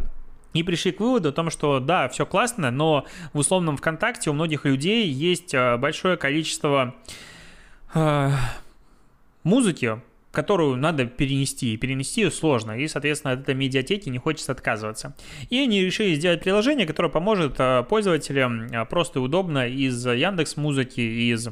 И 0.53 0.61
пришли 0.61 0.91
к 0.91 0.99
выводу 0.99 1.29
о 1.29 1.31
том, 1.31 1.49
что 1.49 1.79
да, 1.79 2.07
все 2.09 2.25
классно, 2.25 2.69
но 2.69 3.05
в 3.33 3.39
условном 3.39 3.75
ВКонтакте 3.77 4.29
у 4.29 4.33
многих 4.33 4.65
людей 4.65 5.07
есть 5.09 5.53
э, 5.53 5.77
большое 5.77 6.15
количество 6.15 6.95
э, 7.95 8.29
музыки, 9.43 9.99
которую 10.33 10.77
надо 10.77 11.05
перенести, 11.05 11.75
и 11.75 11.77
перенести 11.77 12.21
ее 12.21 12.31
сложно, 12.31 12.71
и, 12.71 12.87
соответственно, 12.87 13.33
от 13.33 13.41
этой 13.41 13.53
медиатеки 13.53 14.09
не 14.09 14.17
хочется 14.17 14.51
отказываться. 14.51 15.15
И 15.51 15.59
они 15.59 15.79
решили 15.81 16.15
сделать 16.15 16.41
приложение, 16.41 16.87
которое 16.87 17.09
поможет 17.09 17.59
э, 17.59 17.83
пользователям 17.87 18.63
э, 18.63 18.83
просто 18.85 19.19
и 19.19 19.21
удобно 19.21 19.67
из 19.67 20.03
Яндекс 20.03 20.57
Музыки, 20.57 21.01
из 21.01 21.49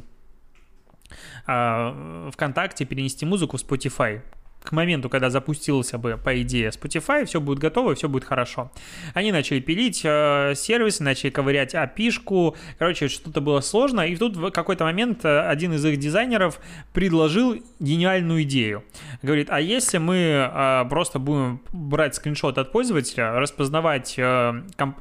э, 1.47 2.29
ВКонтакте 2.33 2.85
перенести 2.85 3.23
музыку 3.23 3.57
в 3.57 3.61
Spotify 3.61 4.21
к 4.63 4.71
моменту, 4.71 5.09
когда 5.09 5.29
запустился 5.29 5.97
бы, 5.97 6.17
по 6.23 6.41
идее, 6.41 6.69
Spotify, 6.69 7.25
все 7.25 7.41
будет 7.41 7.59
готово, 7.59 7.95
все 7.95 8.07
будет 8.07 8.25
хорошо. 8.25 8.71
Они 9.13 9.31
начали 9.31 9.59
пилить 9.59 10.01
э, 10.03 10.53
сервисы, 10.55 11.03
начали 11.03 11.29
ковырять 11.29 11.73
API-шку, 11.73 12.55
короче, 12.77 13.07
что-то 13.07 13.41
было 13.41 13.61
сложно, 13.61 14.01
и 14.01 14.15
тут 14.15 14.37
в 14.37 14.51
какой-то 14.51 14.83
момент 14.83 15.25
э, 15.25 15.41
один 15.41 15.73
из 15.73 15.83
их 15.85 15.97
дизайнеров 15.97 16.59
предложил 16.93 17.55
гениальную 17.79 18.43
идею. 18.43 18.83
Говорит, 19.21 19.47
а 19.49 19.59
если 19.59 19.97
мы 19.97 20.15
э, 20.17 20.85
просто 20.89 21.19
будем 21.19 21.61
брать 21.71 22.15
скриншот 22.15 22.57
от 22.57 22.71
пользователя, 22.71 23.33
распознавать 23.33 24.15
э, 24.17 24.63
комп- 24.77 24.99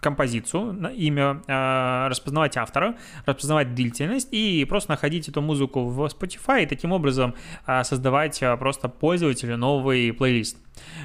композицию, 0.00 0.92
имя, 0.94 1.42
а, 1.48 2.08
распознавать 2.08 2.56
автора, 2.56 2.96
распознавать 3.24 3.74
длительность 3.74 4.28
и 4.32 4.64
просто 4.64 4.90
находить 4.90 5.28
эту 5.28 5.40
музыку 5.40 5.86
в 5.88 6.00
Spotify 6.06 6.62
и 6.64 6.66
таким 6.66 6.92
образом 6.92 7.34
а, 7.64 7.84
создавать 7.84 8.42
а, 8.42 8.56
просто 8.56 8.88
пользователю 8.88 9.56
новый 9.56 10.12
плейлист. 10.12 10.58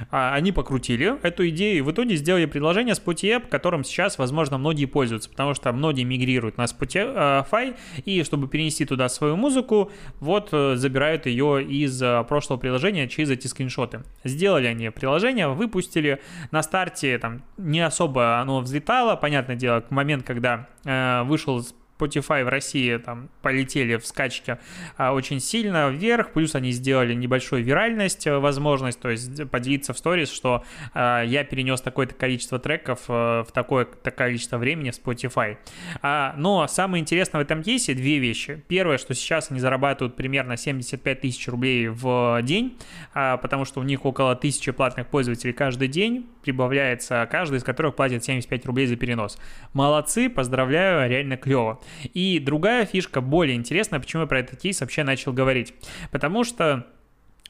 А, 0.10 0.34
они 0.34 0.51
покрутили 0.51 1.16
эту 1.24 1.48
идею 1.50 1.78
и 1.78 1.82
в 1.82 1.92
итоге 1.92 2.16
сделали 2.16 2.46
предложение 2.46 2.96
Spotify, 2.96 3.48
которым 3.48 3.84
сейчас, 3.84 4.18
возможно, 4.18 4.58
многие 4.58 4.86
пользуются, 4.86 5.30
потому 5.30 5.54
что 5.54 5.72
многие 5.72 6.04
мигрируют 6.04 6.58
на 6.58 6.66
Spotify, 6.66 7.75
и 8.06 8.24
чтобы 8.24 8.48
перенести 8.48 8.86
туда 8.86 9.10
свою 9.10 9.36
музыку, 9.36 9.92
вот 10.20 10.50
э, 10.51 10.75
забирают 10.75 11.25
ее 11.25 11.63
из 11.63 12.01
э, 12.01 12.24
прошлого 12.28 12.60
приложения 12.60 13.08
через 13.08 13.30
эти 13.32 13.48
скриншоты. 13.48 14.04
Сделали 14.24 14.68
они 14.68 14.90
приложение, 14.90 15.48
выпустили, 15.50 16.22
на 16.51 16.63
старте 16.63 17.18
там 17.18 17.42
не 17.58 17.80
особо 17.82 18.40
оно 18.40 18.62
взлетало, 18.62 19.16
понятное 19.16 19.56
дело, 19.56 19.82
к 19.82 19.92
моменту, 19.92 20.25
когда 20.25 20.68
э, 20.86 21.24
вышел 21.24 21.66
Spotify 22.01 22.43
в 22.43 22.50
России 22.50 22.98
там 22.98 23.29
полетели 23.41 23.96
в 23.96 24.05
скачке 24.05 24.60
а, 24.98 25.13
очень 25.13 25.39
сильно 25.39 25.89
вверх, 25.89 26.31
плюс 26.31 26.55
они 26.55 26.72
сделали 26.72 27.13
небольшую 27.13 27.63
виральность, 27.63 28.27
э, 28.27 28.38
возможность, 28.38 29.00
то 29.00 29.10
есть 29.10 29.50
поделиться 29.50 29.93
в 29.93 29.98
сторис, 29.98 30.31
что 30.31 30.63
а, 30.93 31.24
я 31.24 31.43
перенес 31.43 31.81
такое-то 31.81 32.15
количество 32.15 32.60
треков 32.60 33.01
а, 33.08 33.43
в 33.43 33.51
такое-то 33.51 34.12
количество 34.12 34.58
времени 34.58 34.91
в 34.91 35.00
Spotify. 35.00 35.58
А, 36.01 36.34
но 36.38 36.67
самое 36.67 37.01
интересное 37.01 37.39
в 37.39 37.43
этом 37.43 37.63
кейсе 37.63 37.93
две 37.93 38.20
вещи. 38.20 38.63
Первое, 38.67 38.98
что 38.98 39.13
сейчас 39.13 39.51
они 39.51 39.60
зарабатывают 39.60 40.15
примерно 40.15 40.58
75 40.58 41.22
тысяч 41.22 41.48
рублей 41.48 41.88
в 41.88 42.41
день, 42.43 42.77
а, 43.13 43.38
потому 43.38 43.65
что 43.65 43.79
у 43.79 43.84
них 43.84 44.05
около 44.05 44.36
тысячи 44.36 44.72
платных 44.72 45.08
пользователей 45.08 45.53
каждый 45.53 45.88
день, 45.88 46.29
прибавляется 46.43 47.27
каждый 47.31 47.58
из 47.58 47.63
которых 47.63 47.96
платит 47.96 48.24
75 48.24 48.65
рублей 48.65 48.88
за 48.88 48.96
перенос. 48.96 49.38
Молодцы, 49.74 50.29
поздравляю, 50.29 51.10
реально 51.10 51.38
клево. 51.38 51.79
И 52.13 52.39
другая 52.39 52.86
фишка, 52.86 53.21
более 53.21 53.55
интересная, 53.55 54.00
почему 54.00 54.24
я 54.24 54.27
про 54.27 54.39
этот 54.39 54.60
кейс 54.60 54.81
вообще 54.81 55.03
начал 55.03 55.33
говорить. 55.33 55.74
Потому 56.12 56.43
что 56.43 56.88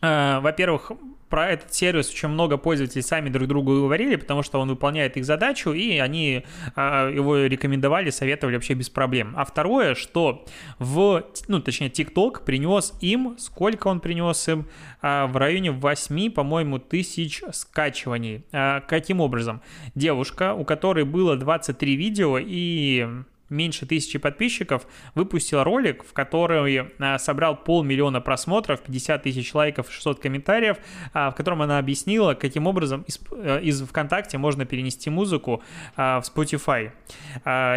э, 0.01 0.39
во-первых, 0.39 0.91
про 1.31 1.49
этот 1.49 1.73
сервис 1.73 2.09
очень 2.09 2.27
много 2.27 2.57
пользователей 2.57 3.01
сами 3.01 3.29
друг 3.29 3.47
другу 3.47 3.73
говорили, 3.73 4.17
потому 4.17 4.43
что 4.43 4.59
он 4.59 4.67
выполняет 4.67 5.15
их 5.15 5.25
задачу, 5.25 5.71
и 5.71 5.97
они 5.97 6.43
э, 6.75 7.11
его 7.15 7.37
рекомендовали, 7.37 8.09
советовали 8.09 8.55
вообще 8.55 8.73
без 8.73 8.89
проблем. 8.89 9.33
А 9.37 9.45
второе, 9.45 9.95
что 9.95 10.45
в, 10.77 11.23
ну, 11.47 11.61
точнее, 11.61 11.87
TikTok 11.87 12.43
принес 12.43 12.93
им, 12.99 13.35
сколько 13.39 13.87
он 13.87 14.01
принес 14.01 14.47
им, 14.49 14.67
э, 15.01 15.25
в 15.25 15.37
районе 15.37 15.71
8, 15.71 16.31
по-моему, 16.31 16.79
тысяч 16.79 17.41
скачиваний. 17.53 18.43
Каким 18.51 19.21
образом? 19.21 19.61
Девушка, 19.95 20.53
у 20.53 20.65
которой 20.65 21.05
было 21.05 21.37
23 21.37 21.95
видео 21.95 22.37
и 22.39 23.07
меньше 23.51 23.85
тысячи 23.85 24.17
подписчиков, 24.17 24.87
выпустил 25.15 25.63
ролик, 25.63 26.03
в 26.03 26.13
который 26.13 26.87
а, 26.99 27.19
собрал 27.19 27.55
полмиллиона 27.55 28.21
просмотров, 28.21 28.81
50 28.81 29.23
тысяч 29.23 29.53
лайков, 29.53 29.91
600 29.91 30.19
комментариев, 30.19 30.77
а, 31.13 31.29
в 31.31 31.35
котором 31.35 31.61
она 31.61 31.77
объяснила, 31.77 32.33
каким 32.33 32.67
образом 32.67 33.03
из, 33.07 33.19
э, 33.31 33.61
из 33.61 33.81
ВКонтакте 33.81 34.37
можно 34.37 34.65
перенести 34.65 35.09
музыку 35.09 35.61
а, 35.95 36.21
в 36.21 36.25
Spotify. 36.25 36.91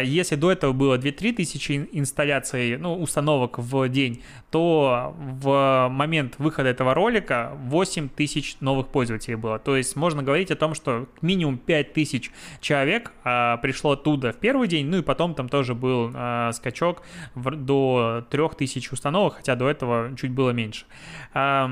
Если 0.03 0.35
до 0.35 0.51
этого 0.51 0.71
было 0.71 0.97
2-3 0.97 1.33
тысячи 1.33 1.89
инсталляций, 1.91 2.77
ну, 2.77 2.95
установок 3.01 3.59
в 3.59 3.87
день, 3.89 4.23
то 4.51 5.13
в 5.17 5.89
момент 5.91 6.35
выхода 6.37 6.69
этого 6.69 6.93
ролика 6.93 7.51
8 7.55 8.09
тысяч 8.09 8.57
новых 8.61 8.87
пользователей 8.87 9.35
было. 9.35 9.59
То 9.59 9.75
есть 9.75 9.95
можно 9.95 10.23
говорить 10.23 10.51
о 10.51 10.55
том, 10.55 10.73
что 10.73 11.07
минимум 11.21 11.57
5 11.57 11.93
тысяч 11.93 12.31
человек 12.61 13.11
пришло 13.23 13.91
оттуда 13.91 14.31
в 14.31 14.37
первый 14.37 14.67
день, 14.67 14.87
ну 14.87 14.99
и 14.99 15.01
потом 15.01 15.33
там 15.33 15.49
тоже 15.49 15.64
тоже 15.65 15.73
был 15.73 16.11
э, 16.13 16.51
скачок 16.53 17.01
в, 17.33 17.55
до 17.55 18.23
3000 18.29 18.93
установок, 18.93 19.35
хотя 19.35 19.55
до 19.55 19.67
этого 19.67 20.15
чуть 20.15 20.31
было 20.31 20.51
меньше. 20.51 20.85
Э, 21.33 21.69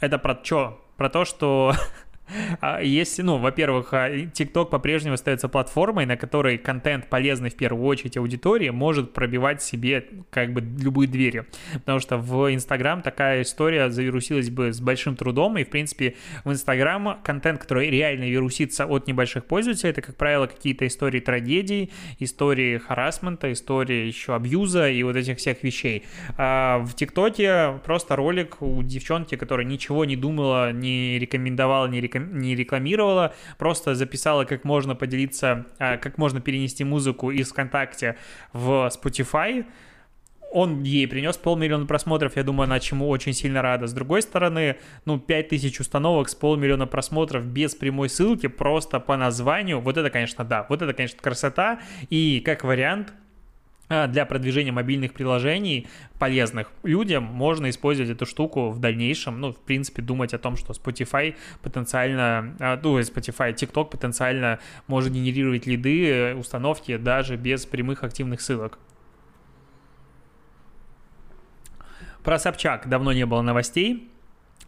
это 0.00 0.18
про 0.18 0.38
что? 0.42 0.80
Про 0.96 1.10
то, 1.10 1.24
что 1.26 1.74
если, 2.82 3.22
ну, 3.22 3.38
во-первых, 3.38 3.92
TikTok 3.92 4.62
а, 4.62 4.64
по-прежнему 4.64 5.14
остается 5.14 5.48
платформой, 5.48 6.06
на 6.06 6.16
которой 6.16 6.58
контент, 6.58 7.08
полезный 7.08 7.50
в 7.50 7.54
первую 7.54 7.84
очередь 7.86 8.16
аудитории, 8.16 8.70
может 8.70 9.12
пробивать 9.12 9.62
себе 9.62 10.06
как 10.30 10.52
бы 10.52 10.60
любые 10.60 11.08
двери. 11.08 11.44
Потому 11.74 12.00
что 12.00 12.18
в 12.18 12.52
Instagram 12.52 13.02
такая 13.02 13.42
история 13.42 13.90
завирусилась 13.90 14.50
бы 14.50 14.72
с 14.72 14.80
большим 14.80 15.16
трудом, 15.16 15.58
и, 15.58 15.64
в 15.64 15.70
принципе, 15.70 16.16
в 16.44 16.50
Instagram 16.50 17.18
контент, 17.22 17.60
который 17.60 17.90
реально 17.90 18.24
вирусится 18.24 18.86
от 18.86 19.06
небольших 19.06 19.44
пользователей, 19.44 19.90
это, 19.90 20.02
как 20.02 20.16
правило, 20.16 20.46
какие-то 20.46 20.86
истории 20.86 21.20
трагедий, 21.20 21.92
истории 22.18 22.78
харасмента, 22.78 23.52
истории 23.52 24.06
еще 24.06 24.34
абьюза 24.34 24.88
и 24.90 25.02
вот 25.02 25.16
этих 25.16 25.38
всех 25.38 25.62
вещей. 25.62 26.04
А 26.36 26.78
в 26.80 26.94
ТикТоке 26.94 27.80
просто 27.84 28.16
ролик 28.16 28.60
у 28.60 28.82
девчонки, 28.82 29.36
которая 29.36 29.66
ничего 29.66 30.04
не 30.04 30.16
думала, 30.16 30.72
не 30.72 31.18
рекомендовала, 31.18 31.86
не, 31.86 32.00
реком... 32.00 32.15
не 32.18 32.54
рекламировала, 32.54 33.34
просто 33.58 33.94
записала, 33.94 34.44
как 34.44 34.64
можно 34.64 34.94
поделиться, 34.94 35.66
а, 35.78 35.96
как 35.96 36.18
можно 36.18 36.40
перенести 36.40 36.84
музыку 36.84 37.30
из 37.30 37.50
ВКонтакте 37.50 38.16
в 38.52 38.90
Spotify, 38.92 39.66
он 40.52 40.82
ей 40.82 41.06
принес 41.06 41.36
полмиллиона 41.36 41.86
просмотров, 41.86 42.36
я 42.36 42.42
думаю, 42.42 42.66
она 42.66 42.80
чему 42.80 43.08
очень 43.08 43.32
сильно 43.32 43.62
рада. 43.62 43.86
С 43.86 43.92
другой 43.92 44.22
стороны, 44.22 44.76
ну, 45.04 45.18
5000 45.18 45.80
установок 45.80 46.28
с 46.28 46.34
полмиллиона 46.34 46.86
просмотров 46.86 47.46
без 47.46 47.74
прямой 47.74 48.08
ссылки, 48.08 48.46
просто 48.46 49.00
по 49.00 49.16
названию, 49.16 49.80
вот 49.80 49.96
это, 49.96 50.08
конечно, 50.08 50.44
да, 50.44 50.64
вот 50.68 50.82
это, 50.82 50.94
конечно, 50.94 51.18
красота, 51.20 51.80
и 52.10 52.40
как 52.40 52.64
вариант, 52.64 53.12
для 53.88 54.26
продвижения 54.26 54.72
мобильных 54.72 55.12
приложений 55.12 55.86
полезных 56.18 56.72
людям 56.82 57.24
можно 57.24 57.70
использовать 57.70 58.10
эту 58.10 58.26
штуку 58.26 58.70
в 58.70 58.80
дальнейшем. 58.80 59.40
Ну, 59.40 59.52
в 59.52 59.60
принципе, 59.60 60.02
думать 60.02 60.34
о 60.34 60.38
том, 60.38 60.56
что 60.56 60.72
Spotify 60.72 61.36
потенциально, 61.62 62.56
а, 62.58 62.80
ну, 62.82 62.98
Spotify, 62.98 63.54
TikTok 63.54 63.90
потенциально 63.90 64.58
может 64.88 65.12
генерировать 65.12 65.66
лиды, 65.66 66.34
установки 66.34 66.96
даже 66.96 67.36
без 67.36 67.66
прямых 67.66 68.02
активных 68.02 68.40
ссылок. 68.40 68.78
Про 72.24 72.40
Собчак 72.40 72.88
давно 72.88 73.12
не 73.12 73.24
было 73.24 73.40
новостей. 73.40 74.10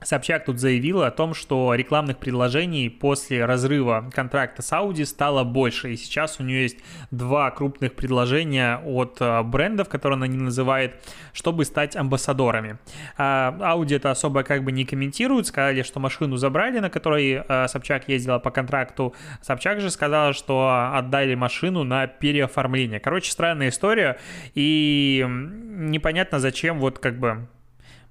Собчак 0.02 0.45
тут 0.45 0.61
заявила 0.61 1.09
о 1.09 1.11
том, 1.11 1.35
что 1.35 1.75
рекламных 1.75 2.19
предложений 2.19 2.90
после 2.90 3.45
разрыва 3.45 4.09
контракта 4.14 4.62
с 4.62 4.73
Audi 4.73 5.05
стало 5.05 5.43
больше, 5.43 5.93
и 5.93 5.97
сейчас 5.97 6.38
у 6.38 6.45
нее 6.45 6.62
есть 6.62 6.78
два 7.11 7.50
крупных 7.50 7.95
предложения 7.95 8.78
от 8.78 9.17
э, 9.21 9.43
брендов, 9.43 9.88
которые 9.88 10.17
она 10.17 10.28
не 10.28 10.38
называет, 10.38 10.95
чтобы 11.33 11.64
стать 11.64 11.97
амбассадорами. 11.97 12.78
А, 13.17 13.57
Audi 13.76 13.97
это 13.97 14.12
особо 14.12 14.45
как 14.45 14.62
бы 14.62 14.71
не 14.71 14.85
комментируют, 14.85 15.49
сказали, 15.49 15.83
что 15.83 15.99
машину 15.99 16.37
забрали, 16.37 16.78
на 16.78 16.90
которой 16.90 17.43
э, 17.47 17.69
Собчак 17.69 18.09
ездила 18.09 18.38
по 18.38 18.52
контракту. 18.52 19.14
Собчак 19.43 19.81
же 19.81 19.90
сказала, 19.90 20.33
что 20.33 20.93
отдали 20.95 21.35
машину 21.35 21.83
на 21.83 22.07
переоформление. 22.07 23.00
Короче, 23.00 23.33
странная 23.33 23.71
история, 23.71 24.19
и 24.55 25.26
непонятно, 25.28 26.38
зачем 26.38 26.78
вот 26.78 27.00
как 27.00 27.19
бы 27.19 27.49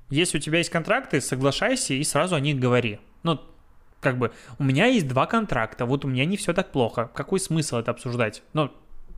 если 0.10 0.38
у 0.38 0.42
тебя 0.42 0.60
есть 0.60 0.70
контракты, 0.70 1.22
соглашайся 1.22 1.94
и 1.94 2.04
сразу 2.04 2.36
о 2.36 2.40
них 2.40 2.60
говори. 2.60 3.00
Ну, 3.24 3.40
как 4.00 4.18
бы, 4.18 4.32
у 4.60 4.64
меня 4.64 4.86
есть 4.86 5.08
два 5.08 5.26
контракта, 5.26 5.86
вот 5.86 6.06
у 6.06 6.08
меня 6.08 6.26
не 6.26 6.38
все 6.38 6.54
так 6.54 6.72
плохо. 6.72 7.10
Какой 7.14 7.40
смысл 7.40 7.78
это 7.78 7.92
обсуждать? 7.92 8.44
Ну, 8.54 8.72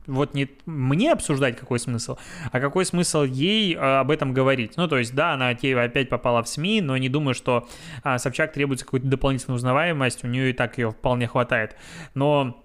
вот 0.06 0.34
не 0.34 0.48
мне 0.66 1.12
обсуждать 1.12 1.56
какой 1.56 1.78
смысл, 1.78 2.16
а 2.50 2.60
какой 2.60 2.84
смысл 2.84 3.22
ей 3.22 3.76
а, 3.78 4.00
об 4.00 4.10
этом 4.10 4.32
говорить. 4.32 4.76
Ну, 4.76 4.88
то 4.88 4.98
есть, 4.98 5.14
да, 5.14 5.34
она 5.34 5.50
опять 5.50 6.08
попала 6.08 6.42
в 6.42 6.48
СМИ, 6.48 6.80
но 6.80 6.96
не 6.96 7.08
думаю, 7.08 7.34
что 7.34 7.68
а, 8.02 8.18
Собчак 8.18 8.52
требуется 8.52 8.84
какой-то 8.84 9.06
дополнительной 9.06 9.56
узнаваемость, 9.56 10.24
у 10.24 10.26
нее 10.26 10.50
и 10.50 10.52
так 10.52 10.78
ее 10.78 10.90
вполне 10.90 11.28
хватает. 11.28 11.76
Но 12.14 12.64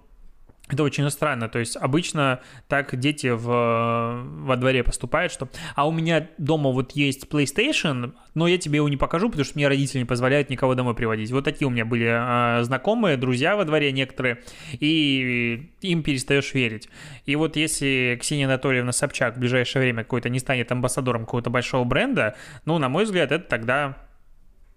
это 0.67 0.81
очень 0.81 1.07
странно, 1.12 1.48
то 1.48 1.60
есть 1.60 1.77
обычно 1.77 2.39
так 2.67 2.98
дети 2.98 3.27
в, 3.27 4.24
во 4.25 4.55
дворе 4.55 4.84
поступают, 4.84 5.31
что 5.31 5.48
«а 5.75 5.88
у 5.88 5.91
меня 5.91 6.27
дома 6.39 6.72
вот 6.72 6.93
есть 6.93 7.27
PlayStation, 7.27 8.13
но 8.34 8.48
я 8.48 8.57
тебе 8.57 8.77
его 8.77 8.89
не 8.89 8.98
покажу, 8.98 9.29
потому 9.29 9.45
что 9.45 9.55
мне 9.55 9.67
родители 9.67 10.00
не 10.00 10.05
позволяют 10.05 10.50
никого 10.50 10.74
домой 10.74 10.95
приводить». 10.95 11.31
Вот 11.31 11.43
такие 11.43 11.67
у 11.67 11.69
меня 11.69 11.86
были 11.86 12.07
э, 12.07 12.63
знакомые, 12.63 13.15
друзья 13.17 13.55
во 13.55 13.63
дворе 13.63 13.91
некоторые, 13.91 14.41
и 14.72 15.69
им 15.81 16.01
перестаешь 16.01 16.53
верить. 16.55 16.89
И 17.27 17.36
вот 17.36 17.57
если 17.57 18.17
Ксения 18.19 18.48
Анатольевна 18.48 18.91
Собчак 18.91 19.38
в 19.38 19.39
ближайшее 19.39 19.84
время 19.84 20.03
какой-то 20.03 20.29
не 20.29 20.39
станет 20.39 20.72
амбассадором 20.72 21.25
какого-то 21.25 21.51
большого 21.51 21.84
бренда, 21.84 22.36
ну, 22.65 22.79
на 22.79 22.89
мой 22.89 23.03
взгляд, 23.03 23.31
это 23.31 23.48
тогда 23.48 23.98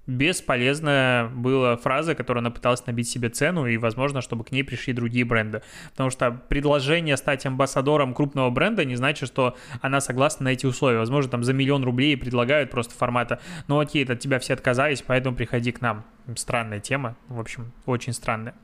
бесполезная 0.08 1.28
была 1.28 1.76
фраза, 1.76 2.14
которую 2.14 2.40
она 2.40 2.50
пыталась 2.50 2.84
набить 2.86 3.08
себе 3.08 3.28
цену, 3.28 3.66
и, 3.66 3.76
возможно, 3.76 4.22
чтобы 4.22 4.42
к 4.42 4.50
ней 4.50 4.64
пришли 4.64 4.92
другие 4.92 5.24
бренды. 5.24 5.62
Потому 5.92 6.10
что 6.10 6.32
предложение 6.48 7.16
стать 7.16 7.46
амбассадором 7.46 8.14
крупного 8.14 8.50
бренда 8.50 8.84
не 8.84 8.96
значит, 8.96 9.28
что 9.28 9.56
она 9.82 10.00
согласна 10.00 10.44
на 10.44 10.48
эти 10.48 10.66
условия. 10.66 10.98
Возможно, 10.98 11.30
там 11.30 11.44
за 11.44 11.52
миллион 11.52 11.84
рублей 11.84 12.16
предлагают 12.16 12.70
просто 12.70 12.94
формата, 12.94 13.38
ну 13.68 13.78
окей, 13.78 14.04
от 14.04 14.18
тебя 14.18 14.38
все 14.38 14.54
отказались, 14.54 15.02
поэтому 15.02 15.36
приходи 15.36 15.70
к 15.72 15.80
нам. 15.82 16.04
Странная 16.36 16.80
тема, 16.80 17.16
в 17.28 17.40
общем, 17.40 17.72
очень 17.86 18.12
странная. 18.12 18.54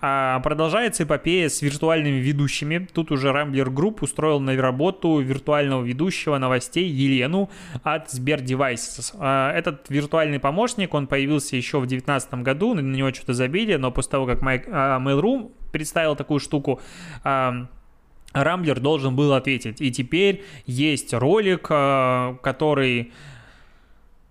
А, 0.00 0.40
продолжается 0.40 1.04
эпопея 1.04 1.48
с 1.48 1.62
виртуальными 1.62 2.16
ведущими. 2.16 2.86
Тут 2.92 3.10
уже 3.10 3.28
Rambler 3.28 3.68
Group 3.68 3.98
устроил 4.02 4.38
на 4.38 4.54
работу 4.56 5.18
виртуального 5.18 5.82
ведущего 5.82 6.36
новостей 6.38 6.86
Елену 6.86 7.50
от 7.82 8.10
Сбер 8.10 8.40
Devices. 8.40 9.14
А, 9.18 9.52
этот 9.52 9.88
виртуальный 9.88 10.38
помощник, 10.38 10.92
он 10.92 11.06
появился 11.06 11.56
еще 11.56 11.78
в 11.78 11.86
2019 11.86 12.34
году, 12.42 12.74
на 12.74 12.80
него 12.80 13.12
что-то 13.14 13.32
забили, 13.32 13.76
но 13.76 13.90
после 13.90 14.10
того, 14.10 14.26
как 14.26 14.42
а, 14.42 15.00
Mail.ru 15.00 15.52
представил 15.72 16.16
такую 16.16 16.40
штуку, 16.40 16.80
а, 17.24 17.66
Рамблер 18.32 18.78
должен 18.78 19.16
был 19.16 19.32
ответить. 19.32 19.80
И 19.80 19.90
теперь 19.90 20.44
есть 20.66 21.12
ролик, 21.12 21.62
который 21.62 23.12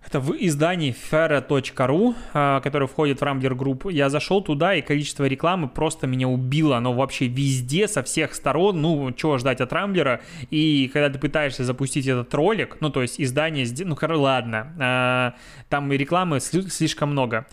это 0.04 0.18
в 0.18 0.32
издании 0.32 0.94
fera.ru, 0.94 2.14
а, 2.32 2.60
который 2.60 2.88
входит 2.88 3.20
в 3.20 3.22
Rambler 3.22 3.52
Group. 3.52 3.92
Я 3.92 4.08
зашел 4.08 4.42
туда, 4.42 4.74
и 4.74 4.82
количество 4.82 5.24
рекламы 5.24 5.68
просто 5.68 6.06
меня 6.06 6.26
убило. 6.26 6.78
Оно 6.78 6.92
вообще 6.92 7.26
везде, 7.28 7.86
со 7.86 8.02
всех 8.02 8.34
сторон. 8.34 8.80
Ну, 8.80 9.12
чего 9.12 9.38
ждать 9.38 9.60
от 9.60 9.72
Рамблера? 9.72 10.20
И 10.50 10.90
когда 10.92 11.10
ты 11.10 11.18
пытаешься 11.18 11.64
запустить 11.64 12.06
этот 12.06 12.32
ролик, 12.34 12.78
ну, 12.80 12.90
то 12.90 13.02
есть 13.02 13.20
издание... 13.20 13.66
Ну, 13.84 13.96
ладно, 14.20 14.74
а, 14.80 15.34
там 15.68 15.92
рекламы 15.92 16.40
слишком 16.40 17.10
много. 17.10 17.46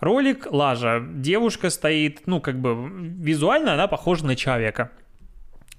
Ролик, 0.00 0.48
лажа. 0.50 1.02
Девушка 1.14 1.70
стоит, 1.70 2.22
ну, 2.26 2.40
как 2.40 2.60
бы 2.60 2.74
визуально 2.90 3.74
она 3.74 3.86
похожа 3.86 4.26
на 4.26 4.36
человека 4.36 4.90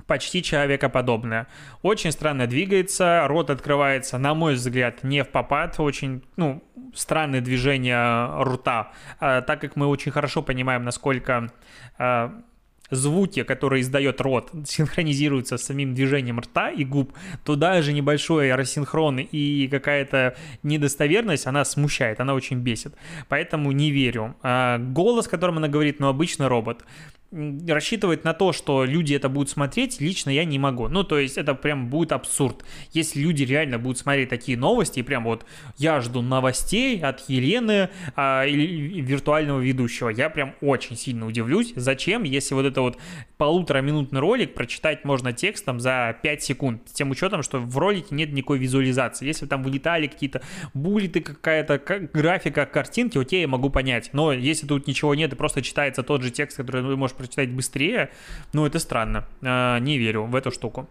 почти 0.08 0.42
человекоподобная. 0.42 1.48
Очень 1.82 2.12
странно 2.12 2.48
двигается, 2.48 3.26
рот 3.28 3.50
открывается, 3.50 4.18
на 4.18 4.34
мой 4.34 4.56
взгляд, 4.56 5.04
не 5.04 5.24
в 5.24 5.30
попад, 5.30 5.80
очень, 5.80 6.24
ну, 6.38 6.64
странные 6.96 7.42
движения 7.42 8.28
рта, 8.42 8.92
а, 9.20 9.42
так 9.42 9.62
как 9.62 9.76
мы 9.76 9.88
очень 9.88 10.12
хорошо 10.12 10.42
понимаем, 10.42 10.84
насколько 10.84 11.52
а, 11.98 12.42
звуки, 12.90 13.44
которые 13.44 13.82
издает 13.82 14.22
рот, 14.22 14.52
синхронизируются 14.66 15.58
с 15.58 15.64
самим 15.64 15.94
движением 15.94 16.40
рта 16.40 16.70
и 16.70 16.84
губ, 16.86 17.14
то 17.44 17.56
даже 17.56 17.94
небольшой 17.94 18.54
рассинхрон 18.54 19.20
и 19.20 19.68
какая-то 19.68 20.36
недостоверность, 20.64 21.48
она 21.48 21.66
смущает, 21.66 22.20
она 22.20 22.34
очень 22.34 22.60
бесит. 22.60 22.96
Поэтому 23.28 23.72
не 23.72 23.92
верю. 23.92 24.36
А, 24.42 24.78
голос, 24.78 25.28
которым 25.28 25.58
она 25.58 25.68
говорит, 25.68 26.00
ну, 26.00 26.08
обычно 26.08 26.50
робот 26.50 26.84
рассчитывать 27.32 28.24
на 28.24 28.34
то, 28.34 28.54
что 28.54 28.86
люди 28.86 29.14
это 29.14 29.28
будут 29.28 29.50
смотреть, 29.50 30.00
лично 30.00 30.30
я 30.30 30.46
не 30.46 30.60
могу. 30.60 30.88
Ну, 30.88 31.04
то 31.04 31.20
есть 31.20 31.38
это 31.38 31.56
прям 31.56 31.90
будет 31.90 32.12
абсурд. 32.12 32.64
Если 32.94 33.20
люди 33.20 33.44
реально 33.44 33.80
будут 33.80 33.98
смотреть 33.98 34.30
такие 34.30 34.58
новости, 34.58 35.00
и 35.00 35.04
прям 35.04 35.26
вот 35.26 35.46
я 35.78 36.00
жду 36.00 36.22
новостей 36.22 37.00
от 37.02 37.28
Елены 37.30 37.90
а, 38.16 38.46
или 38.46 39.02
виртуального 39.02 39.60
ведущего, 39.60 40.10
я 40.10 40.30
прям 40.30 40.56
очень 40.62 40.96
сильно 40.96 41.26
удивлюсь, 41.26 41.74
зачем, 41.76 42.24
если 42.24 42.54
вот 42.54 42.66
это 42.66 42.82
вот 42.82 42.98
полутораминутный 43.38 44.20
ролик 44.20 44.54
прочитать 44.54 45.04
можно 45.04 45.34
текстом 45.34 45.80
за 45.80 46.18
5 46.24 46.44
секунд, 46.44 46.82
с 46.86 46.94
тем 46.94 47.12
учетом, 47.12 47.44
что 47.44 47.60
в 47.60 47.78
ролике 47.78 48.08
нет 48.12 48.32
никакой 48.32 48.58
визуализации. 48.58 49.28
Если 49.28 49.46
там 49.46 49.64
вылетали 49.64 50.08
какие-то 50.08 50.42
буллеты, 50.74 51.22
какая-то 51.22 51.78
графика, 52.14 52.66
картинки, 52.66 53.18
окей, 53.18 53.42
я 53.42 53.48
могу 53.48 53.70
понять. 53.70 54.12
Но 54.14 54.32
если 54.32 54.66
тут 54.66 54.88
ничего 54.88 55.14
нет 55.14 55.34
и 55.34 55.36
просто 55.36 55.62
читается 55.62 56.04
тот 56.04 56.24
же 56.24 56.32
текст, 56.32 56.58
который 56.58 56.82
вы 56.82 56.96
можете 56.96 57.17
прочитать 57.18 57.50
быстрее, 57.50 58.12
ну, 58.54 58.66
это 58.66 58.80
странно. 58.80 59.26
А, 59.42 59.80
не 59.80 59.98
верю 59.98 60.26
в 60.26 60.36
эту 60.36 60.52
штуку. 60.52 60.88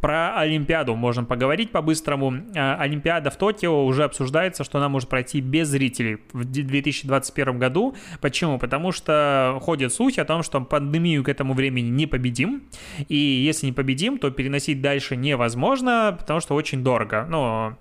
Про 0.00 0.36
Олимпиаду 0.38 0.94
можем 0.94 1.26
поговорить 1.26 1.70
по-быстрому. 1.70 2.34
А, 2.54 2.76
Олимпиада 2.78 3.30
в 3.30 3.36
Токио 3.36 3.84
уже 3.84 4.04
обсуждается, 4.04 4.62
что 4.64 4.78
она 4.78 4.88
может 4.88 5.08
пройти 5.08 5.40
без 5.40 5.68
зрителей 5.68 6.18
в 6.32 6.44
2021 6.44 7.58
году. 7.58 7.96
Почему? 8.20 8.58
Потому 8.58 8.92
что 8.92 9.58
ходят 9.62 9.92
слухи 9.92 10.20
о 10.20 10.24
том, 10.24 10.42
что 10.42 10.60
пандемию 10.60 11.24
к 11.24 11.28
этому 11.28 11.54
времени 11.54 11.88
не 11.88 12.06
победим. 12.06 12.64
И 13.08 13.16
если 13.16 13.66
не 13.66 13.72
победим, 13.72 14.18
то 14.18 14.30
переносить 14.30 14.80
дальше 14.80 15.16
невозможно, 15.16 16.16
потому 16.18 16.40
что 16.40 16.54
очень 16.54 16.82
дорого. 16.82 17.26
Но 17.28 17.78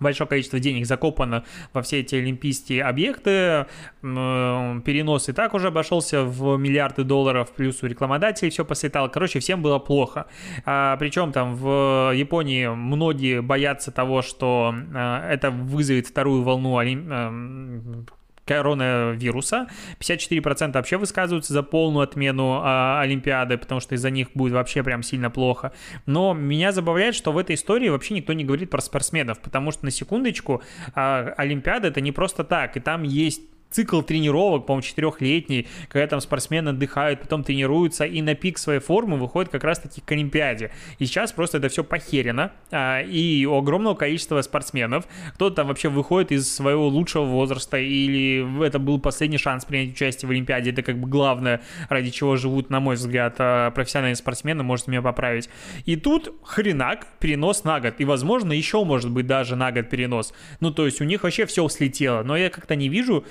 большое 0.00 0.28
количество 0.28 0.58
денег 0.58 0.86
закопано 0.86 1.44
во 1.72 1.82
все 1.82 2.00
эти 2.00 2.16
олимпийские 2.16 2.84
объекты, 2.84 3.66
перенос 4.02 5.28
и 5.28 5.32
так 5.32 5.54
уже 5.54 5.68
обошелся 5.68 6.24
в 6.24 6.56
миллиарды 6.56 7.04
долларов, 7.04 7.52
плюс 7.52 7.82
у 7.82 7.86
рекламодателей 7.86 8.50
все 8.50 8.64
посветало. 8.64 9.08
Короче, 9.08 9.38
всем 9.38 9.62
было 9.62 9.78
плохо. 9.78 10.26
А, 10.64 10.96
причем 10.96 11.32
там 11.32 11.54
в 11.54 12.12
Японии 12.14 12.66
многие 12.68 13.40
боятся 13.40 13.90
того, 13.90 14.22
что 14.22 14.74
а, 14.94 15.28
это 15.30 15.50
вызовет 15.50 16.06
вторую 16.06 16.42
волну 16.42 16.78
олимп 16.78 18.10
коронавируса. 18.44 19.68
54% 20.00 20.72
вообще 20.72 20.96
высказываются 20.96 21.52
за 21.52 21.62
полную 21.62 22.04
отмену 22.04 22.60
а, 22.62 23.00
Олимпиады, 23.00 23.56
потому 23.58 23.80
что 23.80 23.94
из-за 23.94 24.10
них 24.10 24.28
будет 24.34 24.52
вообще 24.52 24.82
прям 24.82 25.02
сильно 25.02 25.30
плохо. 25.30 25.72
Но 26.06 26.34
меня 26.34 26.72
забавляет, 26.72 27.14
что 27.14 27.32
в 27.32 27.38
этой 27.38 27.54
истории 27.54 27.88
вообще 27.88 28.14
никто 28.14 28.32
не 28.32 28.44
говорит 28.44 28.70
про 28.70 28.80
спортсменов, 28.80 29.40
потому 29.40 29.70
что 29.70 29.84
на 29.84 29.90
секундочку 29.90 30.62
а, 30.94 31.34
Олимпиада 31.36 31.88
это 31.88 32.00
не 32.00 32.12
просто 32.12 32.44
так, 32.44 32.76
и 32.76 32.80
там 32.80 33.02
есть 33.02 33.42
цикл 33.72 34.02
тренировок, 34.02 34.66
по-моему, 34.66 34.82
четырехлетний, 34.82 35.66
когда 35.88 36.06
там 36.06 36.20
спортсмены 36.20 36.70
отдыхают, 36.70 37.20
потом 37.20 37.42
тренируются 37.42 38.04
и 38.04 38.22
на 38.22 38.34
пик 38.34 38.58
своей 38.58 38.80
формы 38.80 39.16
выходят 39.16 39.50
как 39.50 39.64
раз-таки 39.64 40.00
к 40.00 40.12
Олимпиаде. 40.12 40.70
И 40.98 41.06
сейчас 41.06 41.32
просто 41.32 41.58
это 41.58 41.68
все 41.68 41.82
похерено, 41.82 42.52
а, 42.70 43.00
и 43.00 43.44
у 43.46 43.56
огромного 43.56 43.94
количества 43.94 44.40
спортсменов, 44.42 45.06
кто-то 45.34 45.56
там 45.56 45.68
вообще 45.68 45.88
выходит 45.88 46.32
из 46.32 46.52
своего 46.52 46.86
лучшего 46.88 47.24
возраста, 47.24 47.78
или 47.78 48.64
это 48.64 48.78
был 48.78 49.00
последний 49.00 49.38
шанс 49.38 49.64
принять 49.64 49.94
участие 49.94 50.28
в 50.28 50.30
Олимпиаде, 50.30 50.70
это 50.70 50.82
как 50.82 50.98
бы 50.98 51.08
главное, 51.08 51.62
ради 51.88 52.10
чего 52.10 52.36
живут, 52.36 52.70
на 52.70 52.80
мой 52.80 52.96
взгляд, 52.96 53.36
а, 53.38 53.70
профессиональные 53.70 54.16
спортсмены, 54.16 54.62
можете 54.62 54.90
меня 54.90 55.02
поправить. 55.02 55.48
И 55.86 55.96
тут 55.96 56.34
хренак, 56.44 57.06
перенос 57.18 57.64
на 57.64 57.80
год, 57.80 57.94
и, 57.98 58.04
возможно, 58.04 58.52
еще 58.52 58.84
может 58.84 59.10
быть 59.10 59.26
даже 59.26 59.56
на 59.56 59.72
год 59.72 59.88
перенос. 59.88 60.34
Ну, 60.60 60.70
то 60.70 60.86
есть 60.86 61.00
у 61.00 61.04
них 61.04 61.22
вообще 61.22 61.46
все 61.46 61.66
слетело, 61.68 62.22
но 62.22 62.36
я 62.36 62.50
как-то 62.50 62.76
не 62.76 62.88
вижу, 62.88 63.24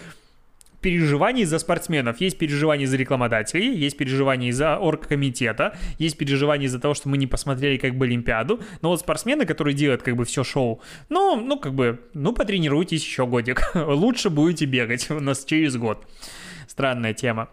переживаний 0.81 1.45
за 1.45 1.59
спортсменов. 1.59 2.19
Есть 2.21 2.37
переживания 2.37 2.87
за 2.87 2.97
рекламодателей, 2.97 3.75
есть 3.75 3.97
переживания 3.97 4.51
за 4.51 4.77
оргкомитета, 4.77 5.77
есть 5.97 6.17
переживания 6.17 6.67
из-за 6.67 6.79
того, 6.79 6.93
что 6.93 7.09
мы 7.09 7.17
не 7.17 7.27
посмотрели 7.27 7.77
как 7.77 7.95
бы 7.95 8.05
Олимпиаду. 8.05 8.59
Но 8.81 8.89
вот 8.89 8.99
спортсмены, 8.99 9.45
которые 9.45 9.73
делают 9.73 10.01
как 10.01 10.15
бы 10.15 10.25
все 10.25 10.43
шоу, 10.43 10.81
ну, 11.09 11.39
ну 11.39 11.59
как 11.59 11.73
бы, 11.73 12.01
ну 12.13 12.33
потренируйтесь 12.33 13.03
еще 13.03 13.25
годик. 13.25 13.71
Лучше 13.75 14.29
будете 14.29 14.65
бегать 14.65 15.09
у 15.11 15.19
нас 15.19 15.45
через 15.45 15.77
год. 15.77 16.05
Странная 16.67 17.13
тема. 17.13 17.49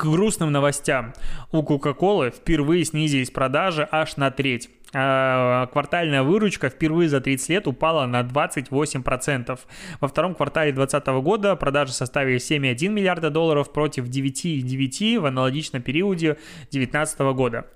К 0.00 0.04
грустным 0.04 0.50
новостям. 0.50 1.12
У 1.52 1.62
Кока-Колы 1.62 2.30
впервые 2.30 2.86
снизились 2.86 3.30
продажи 3.30 3.86
аж 3.90 4.16
на 4.16 4.30
треть. 4.30 4.70
А, 4.94 5.66
квартальная 5.66 6.22
выручка 6.22 6.70
впервые 6.70 7.10
за 7.10 7.20
30 7.20 7.48
лет 7.50 7.66
упала 7.66 8.06
на 8.06 8.22
28%. 8.22 9.60
Во 10.00 10.08
втором 10.08 10.34
квартале 10.34 10.72
2020 10.72 11.22
года 11.22 11.54
продажи 11.54 11.92
составили 11.92 12.38
7,1 12.38 12.88
миллиарда 12.88 13.28
долларов 13.28 13.74
против 13.74 14.06
9,9 14.06 15.20
в 15.20 15.26
аналогичном 15.26 15.82
периоде 15.82 16.38
2019 16.70 17.20
года 17.34 17.66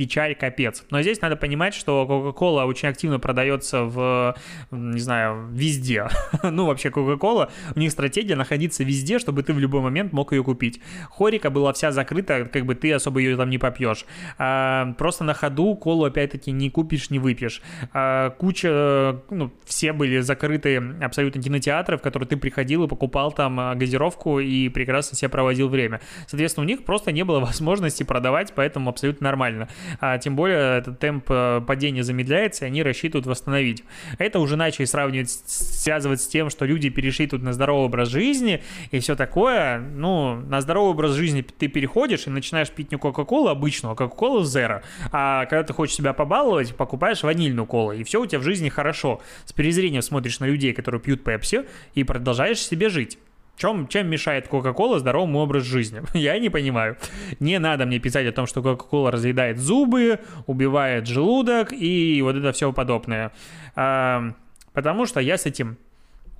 печаль, 0.00 0.34
капец. 0.34 0.82
Но 0.88 1.02
здесь 1.02 1.20
надо 1.20 1.36
понимать, 1.36 1.74
что 1.74 2.06
Coca-Cola 2.08 2.64
очень 2.64 2.88
активно 2.88 3.18
продается 3.18 3.82
в, 3.82 4.34
не 4.70 4.98
знаю, 4.98 5.46
везде. 5.52 6.08
ну, 6.42 6.64
вообще, 6.64 6.88
Coca-Cola, 6.88 7.50
у 7.76 7.78
них 7.78 7.92
стратегия 7.92 8.34
находиться 8.34 8.82
везде, 8.82 9.18
чтобы 9.18 9.42
ты 9.42 9.52
в 9.52 9.58
любой 9.58 9.82
момент 9.82 10.14
мог 10.14 10.32
ее 10.32 10.42
купить. 10.42 10.80
Хорика 11.10 11.50
была 11.50 11.74
вся 11.74 11.92
закрыта, 11.92 12.48
как 12.50 12.64
бы 12.64 12.74
ты 12.74 12.94
особо 12.94 13.20
ее 13.20 13.36
там 13.36 13.50
не 13.50 13.58
попьешь. 13.58 14.06
А, 14.38 14.94
просто 14.96 15.22
на 15.22 15.34
ходу 15.34 15.76
колу, 15.76 16.04
опять-таки, 16.04 16.50
не 16.50 16.70
купишь, 16.70 17.10
не 17.10 17.18
выпьешь. 17.18 17.60
А, 17.92 18.30
куча, 18.30 19.20
ну, 19.28 19.52
все 19.66 19.92
были 19.92 20.20
закрыты 20.20 20.82
абсолютно 21.02 21.42
кинотеатры, 21.42 21.98
в 21.98 22.00
которые 22.00 22.26
ты 22.26 22.38
приходил 22.38 22.84
и 22.84 22.88
покупал 22.88 23.32
там 23.32 23.60
а, 23.60 23.74
газировку 23.74 24.40
и 24.40 24.70
прекрасно 24.70 25.14
себе 25.18 25.28
проводил 25.28 25.68
время. 25.68 26.00
Соответственно, 26.26 26.64
у 26.64 26.68
них 26.68 26.84
просто 26.84 27.12
не 27.12 27.22
было 27.22 27.40
возможности 27.44 28.02
продавать, 28.02 28.54
поэтому 28.56 28.88
абсолютно 28.88 29.24
нормально 29.24 29.68
а 30.00 30.18
тем 30.18 30.36
более 30.36 30.78
этот 30.78 30.98
темп 30.98 31.26
э, 31.28 31.60
падения 31.66 32.02
замедляется, 32.02 32.64
и 32.64 32.68
они 32.68 32.82
рассчитывают 32.82 33.26
восстановить. 33.26 33.84
Это 34.18 34.38
уже 34.38 34.56
начали 34.56 34.84
сравнивать, 34.84 35.30
связывать 35.30 36.20
с 36.20 36.28
тем, 36.28 36.50
что 36.50 36.64
люди 36.64 36.88
перешли 36.88 37.26
тут 37.26 37.42
на 37.42 37.52
здоровый 37.52 37.86
образ 37.86 38.08
жизни 38.08 38.62
и 38.90 38.98
все 38.98 39.16
такое. 39.16 39.78
Ну, 39.78 40.36
на 40.36 40.60
здоровый 40.60 40.90
образ 40.92 41.12
жизни 41.12 41.42
ты 41.42 41.68
переходишь 41.68 42.26
и 42.26 42.30
начинаешь 42.30 42.70
пить 42.70 42.90
не 42.92 42.98
Кока-Колу 42.98 43.48
обычную, 43.48 43.92
а 43.92 43.96
Кока-Колу 43.96 44.42
Zero. 44.42 44.82
А 45.12 45.46
когда 45.46 45.62
ты 45.62 45.72
хочешь 45.72 45.96
себя 45.96 46.12
побаловать, 46.12 46.74
покупаешь 46.74 47.22
ванильную 47.22 47.66
колу, 47.66 47.92
и 47.92 48.04
все 48.04 48.20
у 48.20 48.26
тебя 48.26 48.38
в 48.38 48.42
жизни 48.42 48.68
хорошо. 48.68 49.20
С 49.44 49.52
презрением 49.52 50.02
смотришь 50.02 50.40
на 50.40 50.44
людей, 50.44 50.72
которые 50.72 51.00
пьют 51.00 51.24
пепси, 51.24 51.64
и 51.94 52.04
продолжаешь 52.04 52.58
себе 52.58 52.88
жить. 52.88 53.18
Чем, 53.60 53.88
чем 53.88 54.08
мешает 54.08 54.48
Кока-Кола 54.48 55.00
здоровому 55.00 55.40
образу 55.40 55.66
жизни? 55.66 56.00
Я 56.16 56.38
не 56.38 56.48
понимаю. 56.48 56.96
Не 57.40 57.58
надо 57.58 57.84
мне 57.84 57.98
писать 57.98 58.26
о 58.26 58.32
том, 58.32 58.46
что 58.46 58.62
Кока-Кола 58.62 59.10
разъедает 59.10 59.58
зубы, 59.58 60.20
убивает 60.46 61.06
желудок 61.06 61.70
и 61.70 62.22
вот 62.22 62.36
это 62.36 62.52
все 62.52 62.72
подобное. 62.72 63.32
А, 63.76 64.32
потому 64.72 65.04
что 65.04 65.20
я 65.20 65.36
с 65.36 65.44
этим, 65.44 65.76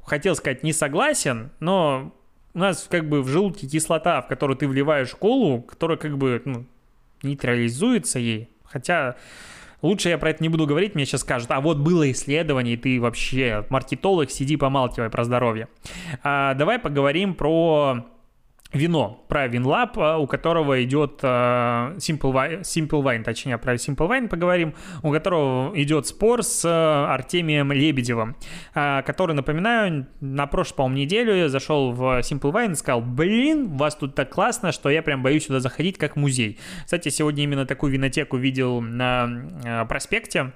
хотел 0.02 0.34
сказать, 0.34 0.62
не 0.62 0.72
согласен, 0.72 1.50
но 1.60 2.14
у 2.54 2.58
нас 2.58 2.88
как 2.90 3.06
бы 3.06 3.20
в 3.20 3.28
желудке 3.28 3.68
кислота, 3.68 4.22
в 4.22 4.26
которую 4.26 4.56
ты 4.56 4.66
вливаешь 4.66 5.10
колу, 5.10 5.60
которая 5.60 5.98
как 5.98 6.16
бы 6.16 6.40
ну, 6.46 6.64
нейтрализуется 7.22 8.18
ей. 8.18 8.48
Хотя 8.64 9.16
Лучше 9.82 10.10
я 10.10 10.18
про 10.18 10.30
это 10.30 10.42
не 10.42 10.48
буду 10.48 10.66
говорить, 10.66 10.94
мне 10.94 11.06
сейчас 11.06 11.22
скажут, 11.22 11.50
а 11.50 11.60
вот 11.60 11.78
было 11.78 12.10
исследование, 12.10 12.74
и 12.74 12.76
ты 12.76 13.00
вообще 13.00 13.64
маркетолог, 13.70 14.30
сиди 14.30 14.56
помалкивай 14.56 15.10
про 15.10 15.24
здоровье. 15.24 15.68
А, 16.22 16.54
давай 16.54 16.78
поговорим 16.78 17.34
про 17.34 18.04
вино, 18.72 19.24
про 19.28 19.48
Винлаб, 19.48 19.98
а, 19.98 20.18
у 20.18 20.26
которого 20.26 20.82
идет 20.84 21.20
uh, 21.22 21.96
Simple, 21.96 22.32
Wine, 22.32 22.60
Simple 22.60 23.02
Wine, 23.02 23.24
точнее, 23.24 23.58
про 23.58 23.74
Simple 23.74 24.08
Wine 24.08 24.28
поговорим, 24.28 24.74
у 25.02 25.10
которого 25.10 25.72
идет 25.80 26.06
спор 26.06 26.42
с 26.42 26.64
uh, 26.64 27.06
Артемием 27.06 27.72
Лебедевым, 27.72 28.36
который, 28.72 29.34
напоминаю, 29.34 30.06
на 30.20 30.46
прошлой, 30.46 30.76
по-моему, 30.76 30.98
неделю 30.98 31.48
зашел 31.48 31.92
в 31.92 32.20
Simple 32.20 32.52
Wine 32.52 32.72
и 32.72 32.74
сказал, 32.74 33.00
блин, 33.00 33.72
у 33.72 33.76
вас 33.76 33.96
тут 33.96 34.14
так 34.14 34.30
классно, 34.30 34.72
что 34.72 34.90
я 34.90 35.02
прям 35.02 35.22
боюсь 35.22 35.46
сюда 35.46 35.60
заходить 35.60 35.98
как 35.98 36.16
музей. 36.16 36.58
Кстати, 36.84 37.08
сегодня 37.08 37.44
именно 37.44 37.66
такую 37.66 37.92
винотеку 37.92 38.36
видел 38.36 38.80
на 38.80 39.86
проспекте, 39.88 40.52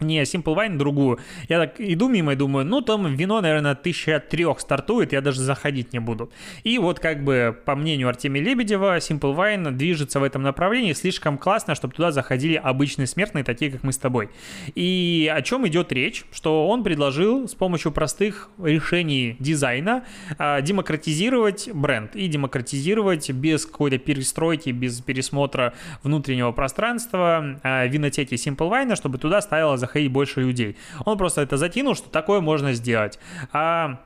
не 0.00 0.22
Simple 0.22 0.54
Wine, 0.54 0.76
другую. 0.76 1.18
Я 1.48 1.58
так 1.58 1.80
иду 1.80 2.08
мимо 2.08 2.32
и 2.32 2.36
думаю, 2.36 2.64
ну 2.64 2.80
там 2.80 3.14
вино, 3.14 3.40
наверное, 3.40 3.74
тысяча 3.74 4.20
трех 4.20 4.60
стартует, 4.60 5.12
я 5.12 5.20
даже 5.20 5.40
заходить 5.40 5.92
не 5.92 5.98
буду. 5.98 6.30
И 6.62 6.78
вот 6.78 7.00
как 7.00 7.24
бы 7.24 7.56
по 7.64 7.74
мнению 7.74 8.08
Артемия 8.08 8.42
Лебедева, 8.42 8.98
Simple 8.98 9.36
Wine 9.36 9.72
движется 9.72 10.20
в 10.20 10.22
этом 10.22 10.42
направлении 10.42 10.92
слишком 10.92 11.38
классно, 11.38 11.74
чтобы 11.74 11.94
туда 11.94 12.12
заходили 12.12 12.54
обычные 12.54 13.06
смертные, 13.06 13.44
такие 13.44 13.70
как 13.70 13.82
мы 13.82 13.92
с 13.92 13.98
тобой. 13.98 14.30
И 14.74 15.30
о 15.34 15.42
чем 15.42 15.66
идет 15.66 15.92
речь? 15.92 16.24
Что 16.32 16.68
он 16.68 16.84
предложил 16.84 17.48
с 17.48 17.54
помощью 17.54 17.92
простых 17.92 18.50
решений 18.62 19.36
дизайна 19.38 20.04
а, 20.38 20.60
демократизировать 20.60 21.70
бренд 21.72 22.14
и 22.14 22.28
демократизировать 22.28 23.30
без 23.30 23.66
какой-то 23.66 23.98
перестройки, 23.98 24.70
без 24.70 25.00
пересмотра 25.00 25.74
внутреннего 26.02 26.52
пространства 26.52 27.58
а, 27.62 27.86
винотеки 27.86 28.34
Simple 28.34 28.70
Wine, 28.70 28.96
чтобы 28.96 29.18
туда 29.18 29.40
ставила 29.40 29.76
заходить 29.88 30.12
больше 30.12 30.40
людей. 30.40 30.76
Он 31.04 31.18
просто 31.18 31.40
это 31.40 31.56
затянул, 31.56 31.94
что 31.94 32.10
такое 32.10 32.40
можно 32.40 32.74
сделать. 32.74 33.18
А 33.52 34.00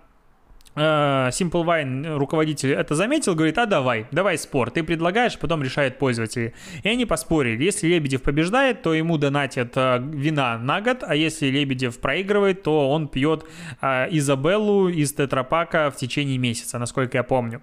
э, 0.76 0.80
Simple 0.80 1.64
Wine 1.64 2.16
руководитель 2.16 2.72
это 2.72 2.94
заметил, 2.94 3.34
говорит, 3.34 3.58
а 3.58 3.66
давай, 3.66 4.06
давай 4.12 4.38
спор, 4.38 4.70
ты 4.70 4.84
предлагаешь, 4.84 5.38
потом 5.38 5.62
решает 5.62 5.98
пользователи. 5.98 6.54
И 6.82 6.88
они 6.88 7.04
поспорили, 7.04 7.64
если 7.64 7.88
Лебедев 7.88 8.22
побеждает, 8.22 8.82
то 8.82 8.94
ему 8.94 9.18
донатят 9.18 9.72
э, 9.76 9.98
вина 10.00 10.56
на 10.58 10.80
год, 10.80 11.02
а 11.02 11.16
если 11.16 11.48
Лебедев 11.48 11.98
проигрывает, 11.98 12.62
то 12.62 12.90
он 12.90 13.08
пьет 13.08 13.44
э, 13.80 14.06
Изабеллу 14.10 14.88
из 14.88 15.12
Тетрапака 15.12 15.90
в 15.90 15.96
течение 15.96 16.38
месяца, 16.38 16.78
насколько 16.78 17.18
я 17.18 17.24
помню. 17.24 17.60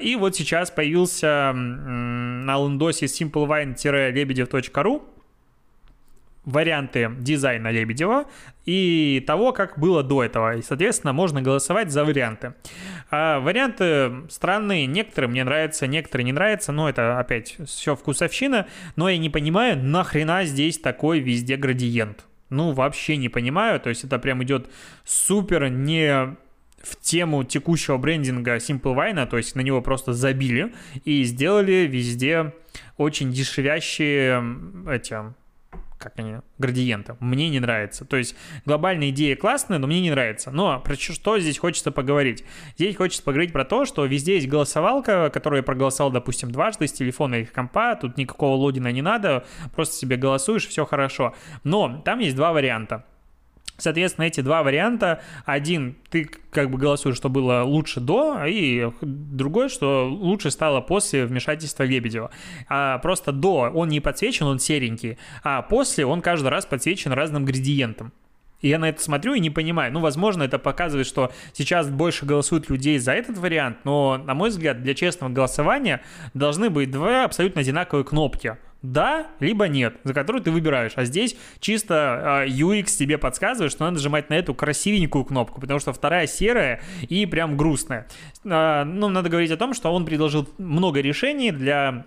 И 0.00 0.16
вот 0.18 0.34
сейчас 0.34 0.70
появился 0.70 1.52
на 1.54 2.56
лендосе 2.56 3.06
simplewine-lebedev.ru 3.06 5.02
варианты 6.44 7.10
дизайна 7.18 7.70
Лебедева 7.70 8.24
и 8.64 9.22
того, 9.26 9.52
как 9.52 9.78
было 9.78 10.02
до 10.02 10.24
этого. 10.24 10.56
И, 10.56 10.62
соответственно, 10.62 11.12
можно 11.12 11.40
голосовать 11.40 11.90
за 11.90 12.04
варианты. 12.04 12.54
А 13.10 13.40
варианты 13.40 14.28
странные, 14.28 14.86
некоторые 14.86 15.30
мне 15.30 15.44
нравятся, 15.44 15.86
некоторые 15.86 16.24
не 16.24 16.32
нравятся, 16.32 16.72
но 16.72 16.88
это 16.88 17.18
опять 17.18 17.56
все 17.66 17.94
вкусовщина, 17.94 18.66
но 18.96 19.08
я 19.08 19.18
не 19.18 19.30
понимаю, 19.30 19.78
нахрена 19.78 20.44
здесь 20.44 20.78
такой 20.78 21.20
везде 21.20 21.56
градиент. 21.56 22.24
Ну, 22.50 22.72
вообще 22.72 23.16
не 23.16 23.28
понимаю, 23.28 23.80
то 23.80 23.88
есть 23.88 24.04
это 24.04 24.18
прям 24.18 24.42
идет 24.42 24.68
супер 25.04 25.68
не 25.68 26.36
в 26.82 26.96
тему 27.00 27.44
текущего 27.44 27.96
брендинга 27.96 28.56
Simple 28.56 28.94
Wine, 28.94 29.26
то 29.26 29.36
есть 29.36 29.54
на 29.54 29.60
него 29.60 29.80
просто 29.80 30.12
забили 30.12 30.74
и 31.04 31.22
сделали 31.22 31.86
везде 31.90 32.52
очень 32.96 33.32
дешевящие 33.32 34.42
эти 34.90 35.16
как 36.02 36.18
они, 36.18 36.36
градиента. 36.58 37.16
Мне 37.20 37.48
не 37.48 37.60
нравится. 37.60 38.04
То 38.04 38.16
есть 38.16 38.34
глобальная 38.64 39.10
идея 39.10 39.36
классная, 39.36 39.78
но 39.78 39.86
мне 39.86 40.00
не 40.00 40.10
нравится. 40.10 40.50
Но 40.50 40.80
про 40.80 40.96
что 40.96 41.38
здесь 41.38 41.58
хочется 41.58 41.92
поговорить? 41.92 42.44
Здесь 42.76 42.96
хочется 42.96 43.22
поговорить 43.22 43.52
про 43.52 43.64
то, 43.64 43.84
что 43.84 44.04
везде 44.04 44.34
есть 44.34 44.48
голосовалка, 44.48 45.30
которую 45.30 45.58
я 45.58 45.62
проголосовал, 45.62 46.10
допустим, 46.10 46.50
дважды 46.50 46.86
с 46.88 46.92
телефона 46.92 47.36
или 47.36 47.44
компа, 47.44 47.94
тут 47.94 48.16
никакого 48.16 48.56
логина 48.56 48.90
не 48.90 49.02
надо, 49.02 49.44
просто 49.74 49.94
себе 49.94 50.16
голосуешь, 50.16 50.66
все 50.66 50.84
хорошо. 50.84 51.34
Но 51.64 52.02
там 52.04 52.18
есть 52.18 52.36
два 52.36 52.52
варианта. 52.52 53.04
Соответственно, 53.78 54.26
эти 54.26 54.40
два 54.40 54.62
варианта. 54.62 55.22
Один, 55.44 55.96
ты 56.10 56.28
как 56.50 56.70
бы 56.70 56.78
голосуешь, 56.78 57.16
что 57.16 57.28
было 57.28 57.62
лучше 57.62 58.00
до, 58.00 58.44
и 58.46 58.90
другой, 59.00 59.68
что 59.68 60.08
лучше 60.08 60.50
стало 60.50 60.80
после 60.80 61.26
вмешательства 61.26 61.82
Лебедева. 61.82 62.30
А 62.68 62.98
просто 62.98 63.32
до 63.32 63.70
он 63.74 63.88
не 63.88 64.00
подсвечен, 64.00 64.46
он 64.46 64.58
серенький, 64.58 65.18
а 65.42 65.62
после 65.62 66.06
он 66.06 66.20
каждый 66.20 66.48
раз 66.48 66.66
подсвечен 66.66 67.12
разным 67.12 67.44
градиентом. 67.44 68.12
И 68.60 68.68
я 68.68 68.78
на 68.78 68.88
это 68.88 69.02
смотрю 69.02 69.34
и 69.34 69.40
не 69.40 69.50
понимаю. 69.50 69.92
Ну, 69.92 69.98
возможно, 69.98 70.44
это 70.44 70.58
показывает, 70.58 71.06
что 71.06 71.32
сейчас 71.52 71.88
больше 71.88 72.24
голосуют 72.24 72.70
людей 72.70 72.98
за 72.98 73.12
этот 73.12 73.36
вариант, 73.38 73.78
но, 73.84 74.18
на 74.24 74.34
мой 74.34 74.50
взгляд, 74.50 74.82
для 74.82 74.94
честного 74.94 75.32
голосования 75.32 76.00
должны 76.32 76.70
быть 76.70 76.90
два 76.90 77.24
абсолютно 77.24 77.60
одинаковые 77.60 78.04
кнопки– 78.04 78.56
да, 78.82 79.28
либо 79.40 79.68
нет, 79.68 79.96
за 80.04 80.12
которую 80.12 80.42
ты 80.42 80.50
выбираешь. 80.50 80.92
А 80.96 81.04
здесь 81.04 81.36
чисто 81.60 82.44
UX 82.48 82.96
тебе 82.98 83.16
подсказывает, 83.16 83.72
что 83.72 83.84
надо 83.84 83.94
нажимать 83.94 84.28
на 84.28 84.34
эту 84.34 84.54
красивенькую 84.54 85.24
кнопку, 85.24 85.60
потому 85.60 85.80
что 85.80 85.92
вторая 85.92 86.26
серая 86.26 86.82
и 87.08 87.26
прям 87.26 87.56
грустная. 87.56 88.08
Э, 88.44 88.84
ну, 88.84 89.08
надо 89.08 89.28
говорить 89.28 89.50
о 89.50 89.56
том, 89.56 89.72
что 89.74 89.92
он 89.92 90.04
предложил 90.04 90.48
много 90.58 91.00
решений 91.00 91.52
для 91.52 92.06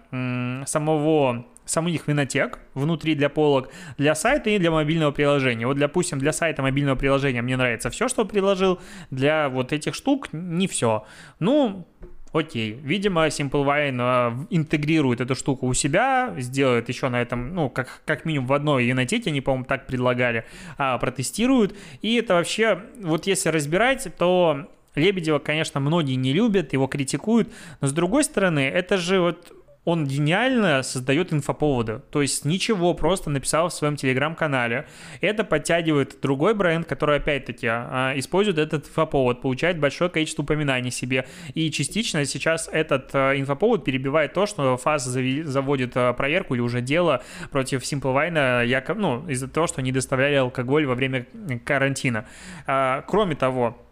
самого 0.66 1.46
самих 1.66 2.08
винотек 2.08 2.60
внутри 2.74 3.16
для 3.16 3.30
полок, 3.30 3.70
для 3.98 4.16
сайта 4.16 4.50
и 4.50 4.60
для 4.60 4.72
мобильного 4.72 5.12
приложения. 5.12 5.68
Вот, 5.68 5.78
допустим, 5.78 6.20
для 6.20 6.32
сайта 6.32 6.62
мобильного 6.62 6.96
приложения 6.96 7.42
мне 7.42 7.58
нравится 7.58 7.90
все, 7.90 8.08
что 8.08 8.26
предложил, 8.26 8.80
для 9.10 9.50
вот 9.50 9.74
этих 9.74 9.96
штук 9.96 10.30
не 10.32 10.68
все. 10.68 11.06
Ну, 11.40 11.88
Окей, 12.36 12.74
видимо, 12.84 13.28
SimpleWine 13.28 13.98
э, 13.98 14.46
интегрирует 14.50 15.22
эту 15.22 15.36
штуку 15.36 15.68
у 15.68 15.74
себя, 15.74 16.36
сделает 16.38 16.90
еще 16.90 17.08
на 17.08 17.22
этом, 17.22 17.56
ну, 17.56 17.70
как, 17.70 18.02
как 18.04 18.26
минимум 18.26 18.48
в 18.48 18.52
одной 18.52 18.90
Unity, 18.90 19.24
они, 19.28 19.40
по-моему, 19.40 19.64
так 19.64 19.88
предлагали, 19.88 20.44
а, 20.78 20.98
протестируют. 20.98 21.78
И 22.02 22.16
это 22.16 22.34
вообще, 22.34 22.84
вот 23.02 23.26
если 23.26 23.48
разбирать, 23.48 24.10
то 24.18 24.70
Лебедева, 24.96 25.40
конечно, 25.40 25.80
многие 25.80 26.16
не 26.16 26.34
любят, 26.34 26.74
его 26.74 26.88
критикуют, 26.88 27.54
но 27.80 27.88
с 27.88 27.94
другой 27.94 28.26
стороны, 28.26 28.68
это 28.68 28.98
же 28.98 29.22
вот 29.22 29.54
он 29.86 30.06
гениально 30.06 30.82
создает 30.82 31.32
инфоповоды. 31.32 32.02
То 32.10 32.22
есть 32.22 32.44
ничего, 32.44 32.94
просто 32.96 33.30
написал 33.30 33.70
в 33.70 33.74
своем 33.74 33.96
телеграм-канале. 33.96 34.88
Это 35.22 35.44
подтягивает 35.44 36.18
другой 36.22 36.56
бренд, 36.56 36.88
который, 36.88 37.18
опять-таки, 37.18 37.68
а, 37.70 38.14
использует 38.16 38.58
этот 38.58 38.88
инфоповод, 38.88 39.42
получает 39.42 39.80
большое 39.80 40.10
количество 40.10 40.42
упоминаний 40.42 40.90
себе. 40.92 41.28
И 41.54 41.70
частично 41.72 42.26
сейчас 42.26 42.68
этот 42.72 43.12
а, 43.14 43.34
инфоповод 43.40 43.86
перебивает 43.86 44.34
то, 44.34 44.48
что 44.48 44.76
ФАС 44.78 45.04
заводит 45.06 45.92
а, 45.96 46.14
проверку 46.14 46.56
или 46.56 46.62
уже 46.62 46.82
дело 46.82 47.24
против 47.52 47.84
Simplewine, 47.84 48.66
якобы, 48.66 49.00
ну, 49.00 49.30
из-за 49.30 49.48
того, 49.48 49.68
что 49.68 49.82
они 49.82 49.92
доставляли 49.92 50.36
алкоголь 50.36 50.88
во 50.88 50.96
время 50.96 51.28
карантина. 51.64 52.26
Кроме 52.66 53.36
того, 53.36 53.85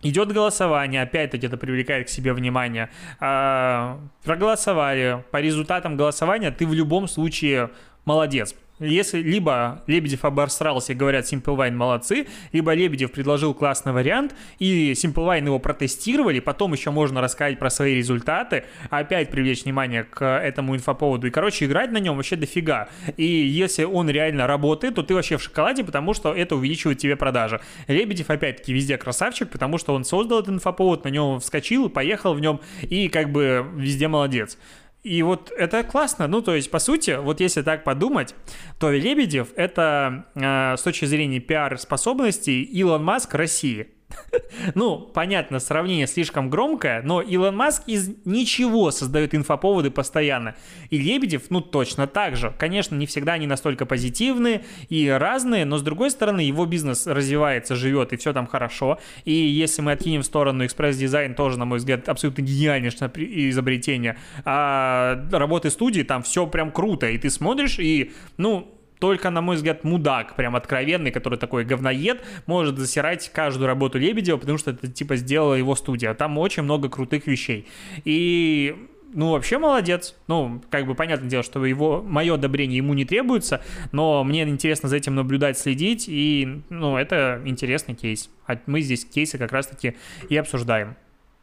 Идет 0.00 0.32
голосование, 0.32 1.02
опять-таки 1.02 1.46
это 1.46 1.56
привлекает 1.56 2.06
к 2.06 2.10
себе 2.10 2.32
внимание. 2.32 2.88
А, 3.18 3.98
проголосовали. 4.22 5.24
По 5.32 5.40
результатам 5.40 5.96
голосования 5.96 6.52
ты 6.52 6.66
в 6.66 6.72
любом 6.72 7.08
случае 7.08 7.70
молодец. 8.04 8.54
Если 8.80 9.20
либо 9.20 9.82
Лебедев 9.88 10.24
обосрался 10.24 10.92
и 10.92 10.96
говорят 10.96 11.24
Simplewine 11.24 11.72
молодцы, 11.72 12.28
либо 12.52 12.72
Лебедев 12.74 13.10
предложил 13.10 13.52
классный 13.52 13.92
вариант, 13.92 14.34
и 14.60 14.92
Simplewine 14.92 15.46
его 15.46 15.58
протестировали, 15.58 16.38
потом 16.38 16.74
еще 16.74 16.90
можно 16.90 17.20
рассказать 17.20 17.58
про 17.58 17.70
свои 17.70 17.96
результаты, 17.96 18.64
опять 18.90 19.30
привлечь 19.30 19.64
внимание 19.64 20.04
к 20.04 20.24
этому 20.24 20.76
инфоповоду, 20.76 21.26
и, 21.26 21.30
короче, 21.30 21.64
играть 21.64 21.90
на 21.90 21.98
нем 21.98 22.16
вообще 22.16 22.36
дофига. 22.36 22.88
И 23.16 23.24
если 23.24 23.82
он 23.82 24.08
реально 24.08 24.46
работает, 24.46 24.94
то 24.94 25.02
ты 25.02 25.14
вообще 25.14 25.38
в 25.38 25.42
шоколаде, 25.42 25.82
потому 25.82 26.14
что 26.14 26.32
это 26.32 26.54
увеличивает 26.54 26.98
тебе 26.98 27.16
продажи. 27.16 27.60
Лебедев, 27.88 28.30
опять-таки, 28.30 28.72
везде 28.72 28.96
красавчик, 28.96 29.50
потому 29.50 29.78
что 29.78 29.92
он 29.92 30.04
создал 30.04 30.38
этот 30.38 30.54
инфоповод, 30.54 31.04
на 31.04 31.08
нем 31.08 31.40
вскочил, 31.40 31.90
поехал 31.90 32.32
в 32.32 32.40
нем, 32.40 32.60
и 32.82 33.08
как 33.08 33.32
бы 33.32 33.66
везде 33.74 34.06
молодец. 34.06 34.56
И 35.02 35.22
вот 35.22 35.52
это 35.56 35.84
классно. 35.84 36.26
Ну, 36.26 36.42
то 36.42 36.54
есть, 36.54 36.70
по 36.70 36.78
сути, 36.78 37.16
вот 37.18 37.40
если 37.40 37.62
так 37.62 37.84
подумать, 37.84 38.34
то 38.78 38.90
Лебедев— 38.90 39.48
это 39.56 40.26
э, 40.34 40.76
с 40.76 40.82
точки 40.82 41.04
зрения 41.04 41.40
пиар-способностей 41.40 42.62
Илон 42.62 43.04
Маск 43.04 43.34
России. 43.34 43.88
Ну, 44.74 44.98
понятно, 44.98 45.58
сравнение 45.60 46.06
слишком 46.06 46.50
громкое, 46.50 47.02
но 47.02 47.20
Илон 47.20 47.56
Маск 47.56 47.82
из 47.86 48.10
ничего 48.24 48.90
создает 48.90 49.34
инфоповоды 49.34 49.90
постоянно. 49.90 50.54
И 50.90 50.98
Лебедев, 50.98 51.50
ну, 51.50 51.60
точно 51.60 52.06
так 52.06 52.36
же. 52.36 52.52
Конечно, 52.58 52.94
не 52.94 53.06
всегда 53.06 53.34
они 53.34 53.46
настолько 53.46 53.86
позитивные 53.86 54.64
и 54.88 55.08
разные, 55.08 55.64
но, 55.64 55.78
с 55.78 55.82
другой 55.82 56.10
стороны, 56.10 56.40
его 56.40 56.66
бизнес 56.66 57.06
развивается, 57.06 57.76
живет, 57.76 58.12
и 58.12 58.16
все 58.16 58.32
там 58.32 58.46
хорошо. 58.46 58.98
И 59.24 59.32
если 59.32 59.82
мы 59.82 59.92
откинем 59.92 60.22
в 60.22 60.26
сторону 60.26 60.64
экспресс-дизайн, 60.64 61.34
тоже, 61.34 61.58
на 61.58 61.64
мой 61.64 61.78
взгляд, 61.78 62.08
абсолютно 62.08 62.42
гениальное 62.42 62.90
изобретение, 62.90 64.16
а 64.44 65.26
работы 65.30 65.70
студии, 65.70 66.02
там 66.02 66.22
все 66.22 66.46
прям 66.46 66.72
круто, 66.72 67.08
и 67.08 67.18
ты 67.18 67.30
смотришь, 67.30 67.78
и, 67.78 68.12
ну, 68.36 68.77
только, 68.98 69.30
на 69.30 69.40
мой 69.40 69.56
взгляд, 69.56 69.84
мудак, 69.84 70.36
прям 70.36 70.56
откровенный, 70.56 71.10
который 71.10 71.38
такой 71.38 71.64
говноед, 71.64 72.22
может 72.46 72.78
засирать 72.78 73.30
каждую 73.32 73.66
работу 73.66 73.98
Лебедева, 73.98 74.36
потому 74.36 74.58
что 74.58 74.72
это, 74.72 74.88
типа, 74.88 75.16
сделала 75.16 75.54
его 75.54 75.74
студия. 75.74 76.14
Там 76.14 76.38
очень 76.38 76.62
много 76.62 76.88
крутых 76.88 77.26
вещей. 77.26 77.66
И 78.04 78.88
ну, 79.12 79.30
вообще 79.32 79.58
молодец. 79.58 80.14
Ну, 80.26 80.62
как 80.70 80.86
бы 80.86 80.94
понятное 80.94 81.28
дело, 81.28 81.42
что 81.42 81.64
его, 81.64 82.02
мое 82.02 82.34
одобрение 82.34 82.76
ему 82.76 82.94
не 82.94 83.04
требуется, 83.04 83.62
но 83.92 84.22
мне 84.24 84.42
интересно 84.42 84.88
за 84.88 84.96
этим 84.96 85.14
наблюдать, 85.14 85.58
следить, 85.58 86.06
и, 86.08 86.62
ну, 86.68 86.96
это 86.96 87.40
интересный 87.44 87.94
кейс. 87.94 88.30
А 88.46 88.58
мы 88.66 88.80
здесь 88.80 89.04
кейсы 89.04 89.38
как 89.38 89.52
раз-таки 89.52 89.96
и 90.28 90.36
обсуждаем. 90.36 90.96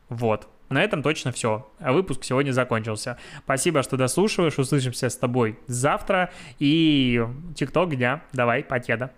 Вот. 0.10 0.48
На 0.70 0.84
этом 0.84 1.04
точно 1.04 1.32
все. 1.32 1.70
А 1.80 1.94
выпуск 1.94 2.24
сегодня 2.24 2.52
закончился. 2.52 3.18
Спасибо, 3.44 3.84
что 3.84 3.98
дослушиваешь. 3.98 4.58
Услышимся 4.58 5.10
с 5.10 5.18
тобой 5.18 5.60
завтра. 5.68 6.32
И 6.60 7.24
ТикТок 7.56 7.96
дня. 7.96 8.24
Давай, 8.34 8.64
покеда. 8.64 9.12